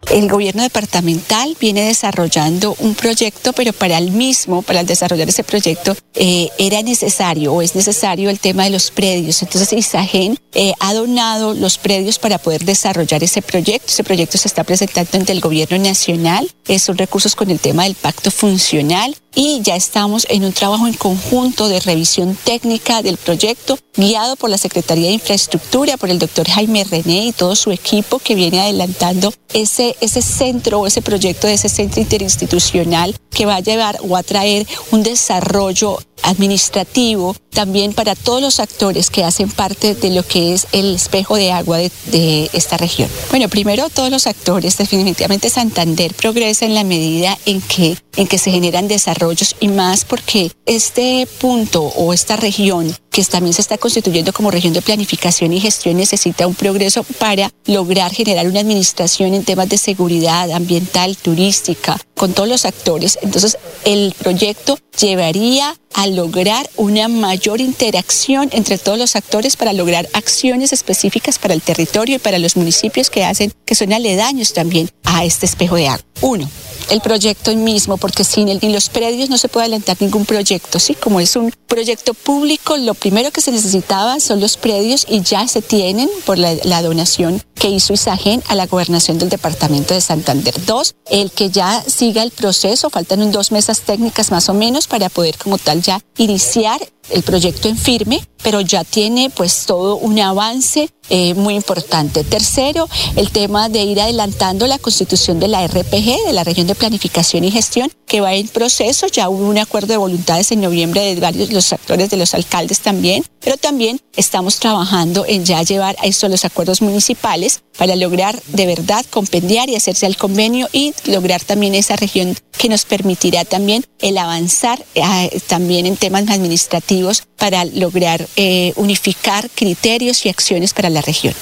El 0.09 0.29
gobierno 0.29 0.63
departamental 0.63 1.57
viene 1.59 1.81
desarrollando 1.81 2.75
un 2.79 2.95
proyecto, 2.95 3.51
pero 3.51 3.73
para 3.73 3.97
el 3.97 4.11
mismo, 4.11 4.61
para 4.61 4.83
desarrollar 4.83 5.27
ese 5.27 5.43
proyecto, 5.43 5.95
eh, 6.13 6.49
era 6.57 6.81
necesario 6.81 7.53
o 7.53 7.61
es 7.61 7.75
necesario 7.75 8.29
el 8.29 8.39
tema 8.39 8.63
de 8.63 8.69
los 8.69 8.89
predios. 8.89 9.41
Entonces, 9.41 9.73
Isagen 9.73 10.37
eh, 10.53 10.73
ha 10.79 10.93
donado 10.93 11.53
los 11.53 11.77
predios 11.77 12.19
para 12.19 12.37
poder 12.37 12.63
desarrollar 12.63 13.23
ese 13.23 13.41
proyecto. 13.41 13.87
Ese 13.91 14.03
proyecto 14.03 14.37
se 14.37 14.47
está 14.47 14.63
presentando 14.63 15.17
ante 15.17 15.33
el 15.33 15.41
gobierno 15.41 15.77
nacional. 15.77 16.49
Eh, 16.67 16.79
son 16.79 16.97
recursos 16.97 17.35
con 17.35 17.51
el 17.51 17.59
tema 17.59 17.83
del 17.83 17.95
pacto 17.95 18.31
funcional 18.31 19.15
y 19.37 19.61
ya 19.61 19.75
estamos 19.75 20.25
en 20.29 20.43
un 20.43 20.51
trabajo 20.51 20.87
en 20.87 20.95
conjunto 20.95 21.69
de 21.69 21.79
revisión 21.79 22.35
técnica 22.43 23.03
del 23.03 23.17
proyecto 23.17 23.77
guiado 23.95 24.35
por 24.35 24.49
la 24.49 24.57
Secretaría 24.57 25.09
de 25.09 25.13
Infraestructura, 25.13 25.95
por 25.95 26.09
el 26.09 26.17
doctor 26.17 26.49
Jaime 26.49 26.83
René 26.83 27.27
y 27.27 27.31
todo 27.33 27.55
su 27.55 27.71
equipo 27.71 28.17
que 28.17 28.33
viene 28.33 28.59
adelantando 28.59 29.31
ese, 29.53 29.95
ese 30.01 30.23
centro 30.23 30.79
o 30.79 30.87
ese 30.87 31.03
proyecto 31.03 31.45
de 31.45 31.53
ese 31.53 31.69
centro 31.69 32.01
interinstitucional 32.01 33.15
que 33.29 33.45
va 33.45 33.57
a 33.57 33.59
llevar 33.59 33.99
o 34.01 34.17
a 34.17 34.23
traer 34.23 34.65
un 34.89 35.03
desarrollo 35.03 35.99
administrativo 36.23 37.35
también 37.51 37.93
para 37.93 38.15
todos 38.15 38.41
los 38.41 38.59
actores 38.59 39.09
que 39.09 39.23
hacen 39.23 39.49
parte 39.49 39.93
de 39.93 40.09
lo 40.09 40.25
que 40.25 40.53
es 40.53 40.67
el 40.71 40.95
espejo 40.95 41.35
de 41.35 41.51
agua 41.51 41.77
de, 41.77 42.49
esta 42.53 42.77
región. 42.77 43.09
Bueno, 43.29 43.49
primero 43.49 43.89
todos 43.89 44.09
los 44.09 44.25
actores, 44.25 44.77
definitivamente 44.77 45.49
Santander 45.49 46.13
progresa 46.13 46.65
en 46.65 46.73
la 46.73 46.83
medida 46.83 47.37
en 47.45 47.61
que, 47.61 47.97
en 48.15 48.27
que 48.27 48.37
se 48.37 48.51
generan 48.51 48.87
desarrollos 48.87 49.26
desarrollos 49.29 49.55
y 49.59 49.67
más 49.67 50.05
porque 50.05 50.51
este 50.65 51.27
punto 51.39 51.83
o 51.83 52.13
esta 52.13 52.35
región 52.35 52.95
que 53.11 53.23
también 53.23 53.53
se 53.53 53.61
está 53.61 53.77
constituyendo 53.79 54.31
como 54.31 54.51
región 54.51 54.73
de 54.73 54.81
planificación 54.81 55.51
y 55.51 55.59
gestión 55.59 55.97
necesita 55.97 56.45
un 56.45 56.53
progreso 56.53 57.03
para 57.03 57.49
lograr 57.65 58.13
generar 58.13 58.47
una 58.47 58.59
administración 58.59 59.33
en 59.33 59.43
temas 59.43 59.69
de 59.69 59.79
seguridad 59.79 60.51
ambiental, 60.51 61.17
turística, 61.17 61.99
con 62.15 62.33
todos 62.33 62.47
los 62.47 62.65
actores. 62.65 63.17
Entonces, 63.23 63.57
el 63.85 64.13
proyecto 64.17 64.77
llevaría 64.99 65.75
a 65.95 66.05
lograr 66.05 66.69
una 66.75 67.07
mayor 67.07 67.59
interacción 67.59 68.49
entre 68.51 68.77
todos 68.77 68.99
los 68.99 69.15
actores 69.15 69.57
para 69.57 69.73
lograr 69.73 70.07
acciones 70.13 70.71
específicas 70.71 71.39
para 71.39 71.55
el 71.55 71.63
territorio 71.63 72.17
y 72.17 72.19
para 72.19 72.37
los 72.37 72.55
municipios 72.55 73.09
que 73.09 73.23
hacen, 73.23 73.51
que 73.65 73.73
son 73.73 73.93
aledaños 73.93 74.53
también 74.53 74.89
a 75.03 75.25
este 75.25 75.47
espejo 75.47 75.75
de 75.75 75.87
agua. 75.87 76.05
Uno, 76.21 76.47
el 76.89 77.01
proyecto 77.01 77.55
mismo, 77.55 77.97
porque 77.97 78.23
sin 78.23 78.49
el, 78.49 78.59
los 78.71 78.89
predios 78.89 79.29
no 79.29 79.37
se 79.37 79.49
puede 79.49 79.65
adelantar 79.65 79.97
ningún 79.99 80.25
proyecto, 80.25 80.79
¿sí? 80.79 80.93
Como 80.95 81.19
es 81.19 81.35
un 81.35 81.51
proyecto 81.67 82.13
público, 82.13 82.77
lo 82.77 82.93
primero 82.93 83.31
que 83.31 83.41
se 83.41 83.51
necesitaba 83.51 84.19
son 84.19 84.39
los 84.39 84.57
predios 84.57 85.05
y 85.09 85.21
ya 85.21 85.47
se 85.47 85.61
tienen 85.61 86.09
por 86.25 86.37
la, 86.37 86.53
la 86.63 86.81
donación 86.81 87.41
que 87.55 87.69
hizo 87.69 87.93
Isagen 87.93 88.43
a 88.47 88.55
la 88.55 88.67
gobernación 88.67 89.17
del 89.17 89.29
departamento 89.29 89.93
de 89.93 90.01
Santander. 90.01 90.53
Dos, 90.65 90.95
el 91.09 91.31
que 91.31 91.49
ya 91.49 91.83
siga 91.83 92.23
el 92.23 92.31
proceso, 92.31 92.89
faltan 92.89 93.31
dos 93.31 93.51
mesas 93.51 93.81
técnicas 93.81 94.31
más 94.31 94.47
o 94.49 94.53
menos 94.53 94.87
para 94.87 95.09
poder 95.09 95.37
como 95.37 95.57
tal 95.57 95.81
ya 95.81 95.99
iniciar 96.17 96.79
el 97.09 97.23
proyecto 97.23 97.69
en 97.69 97.77
firme, 97.77 98.21
pero 98.43 98.61
ya 98.61 98.83
tiene 98.83 99.29
pues 99.29 99.65
todo 99.65 99.97
un 99.97 100.19
avance 100.19 100.89
eh, 101.09 101.33
muy 101.33 101.55
importante. 101.55 102.23
Tercero, 102.23 102.87
el 103.15 103.31
tema 103.31 103.69
de 103.69 103.83
ir 103.83 104.01
adelantando 104.01 104.67
la 104.67 104.77
constitución 104.77 105.39
de 105.39 105.47
la 105.47 105.65
RPG, 105.65 106.25
de 106.27 106.33
la 106.33 106.43
región 106.43 106.67
de 106.67 106.75
planificación 106.75 107.43
y 107.43 107.51
gestión, 107.51 107.89
que 108.05 108.21
va 108.21 108.33
en 108.33 108.47
proceso. 108.47 109.07
Ya 109.07 109.29
hubo 109.29 109.47
un 109.47 109.57
acuerdo 109.57 109.87
de 109.87 109.97
voluntades 109.97 110.51
en 110.51 110.61
noviembre 110.61 111.01
de 111.01 111.19
varios 111.19 111.51
los 111.51 111.71
actores, 111.71 112.09
de 112.09 112.17
los 112.17 112.33
alcaldes 112.33 112.79
también, 112.79 113.23
pero 113.39 113.57
también 113.57 113.99
estamos 114.17 114.59
trabajando 114.59 115.23
en 115.27 115.45
ya 115.45 115.61
llevar 115.61 115.95
a 116.03 116.07
esto 116.07 116.27
los 116.27 116.43
acuerdos 116.43 116.81
municipales 116.81 117.63
para 117.77 117.95
lograr 117.95 118.33
de 118.53 118.65
verdad 118.65 119.05
compendiar 119.11 119.69
y 119.69 119.75
hacerse 119.75 120.07
el 120.07 120.17
convenio 120.17 120.67
y 120.73 120.91
lograr 121.09 121.41
también 121.41 121.75
esa 121.75 121.95
región 121.95 122.33
que 122.59 122.69
nos 122.69 122.85
permitirá 122.85 123.45
también 123.45 123.83
el 124.01 124.17
avanzar 124.17 124.79
eh, 124.95 125.29
también 125.47 125.85
en 125.85 125.95
temas 125.95 126.29
administrativos 126.29 127.25
para 127.39 127.63
lograr 127.65 128.21
eh, 128.35 128.73
unificar 128.75 129.45
criterios 129.55 130.25
y 130.25 130.29
acciones 130.29 130.73
para 130.73 130.89
la 130.89 131.01
región. 131.01 131.33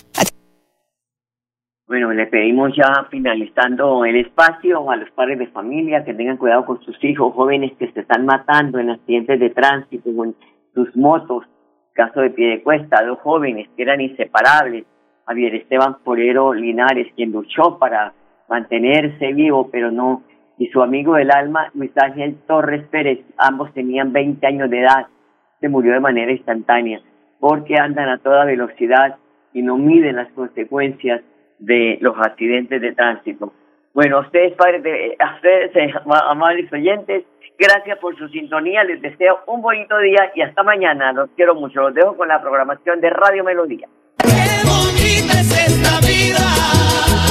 Bueno, 1.87 2.11
le 2.13 2.25
pedimos 2.25 2.71
ya 2.75 3.07
finalizando 3.11 4.05
el 4.05 4.15
espacio 4.15 4.89
a 4.89 4.95
los 4.95 5.09
padres 5.11 5.37
de 5.37 5.47
familia 5.47 6.03
que 6.03 6.15
tengan 6.15 6.37
cuidado 6.37 6.65
con 6.65 6.81
sus 6.81 7.01
hijos 7.03 7.33
jóvenes 7.33 7.73
que 7.77 7.91
se 7.91 7.99
están 7.99 8.25
matando 8.25 8.79
en 8.79 8.89
accidentes 8.89 9.39
de 9.39 9.51
tránsito, 9.51 10.09
con 10.15 10.35
sus 10.73 10.95
motos. 10.95 11.45
Caso 11.95 12.19
de 12.19 12.29
pie 12.29 12.49
de 12.49 12.61
cuesta, 12.61 13.03
dos 13.05 13.19
jóvenes 13.19 13.69
que 13.75 13.83
eran 13.83 14.01
inseparables. 14.01 14.85
Javier 15.25 15.55
Esteban 15.55 15.95
Porero 16.03 16.53
Linares, 16.53 17.07
quien 17.15 17.31
luchó 17.31 17.79
para 17.79 18.13
mantenerse 18.49 19.31
vivo, 19.33 19.69
pero 19.71 19.91
no. 19.91 20.23
Y 20.57 20.67
su 20.67 20.83
amigo 20.83 21.15
del 21.15 21.31
alma, 21.31 21.71
Luis 21.73 21.91
Ángel 21.95 22.35
Torres 22.45 22.85
Pérez, 22.89 23.21
ambos 23.37 23.73
tenían 23.73 24.11
20 24.11 24.45
años 24.45 24.69
de 24.69 24.81
edad. 24.81 25.07
Se 25.61 25.69
murió 25.69 25.93
de 25.93 26.01
manera 26.01 26.31
instantánea 26.31 27.01
porque 27.39 27.75
andan 27.79 28.09
a 28.09 28.17
toda 28.17 28.43
velocidad 28.43 29.15
y 29.53 29.61
no 29.61 29.77
miden 29.77 30.17
las 30.17 30.31
consecuencias 30.33 31.21
de 31.59 31.97
los 32.01 32.17
accidentes 32.17 32.81
de 32.81 32.91
tránsito. 32.93 33.53
Bueno, 33.95 34.17
a 34.17 34.21
ustedes, 34.23 34.53
padres, 34.55 34.83
de, 34.83 35.17
ustedes, 35.37 35.73
eh, 35.73 35.93
amables 36.05 36.71
oyentes, 36.73 37.23
gracias 37.57 37.97
por 37.99 38.13
su 38.17 38.27
sintonía. 38.27 38.83
Les 38.83 39.01
deseo 39.01 39.39
un 39.47 39.61
bonito 39.61 39.97
día 39.99 40.33
y 40.35 40.41
hasta 40.41 40.63
mañana. 40.63 41.13
Los 41.13 41.29
quiero 41.37 41.55
mucho. 41.55 41.79
Los 41.79 41.93
dejo 41.93 42.17
con 42.17 42.27
la 42.27 42.41
programación 42.41 42.99
de 42.99 43.09
Radio 43.09 43.45
Melodía. 43.45 43.87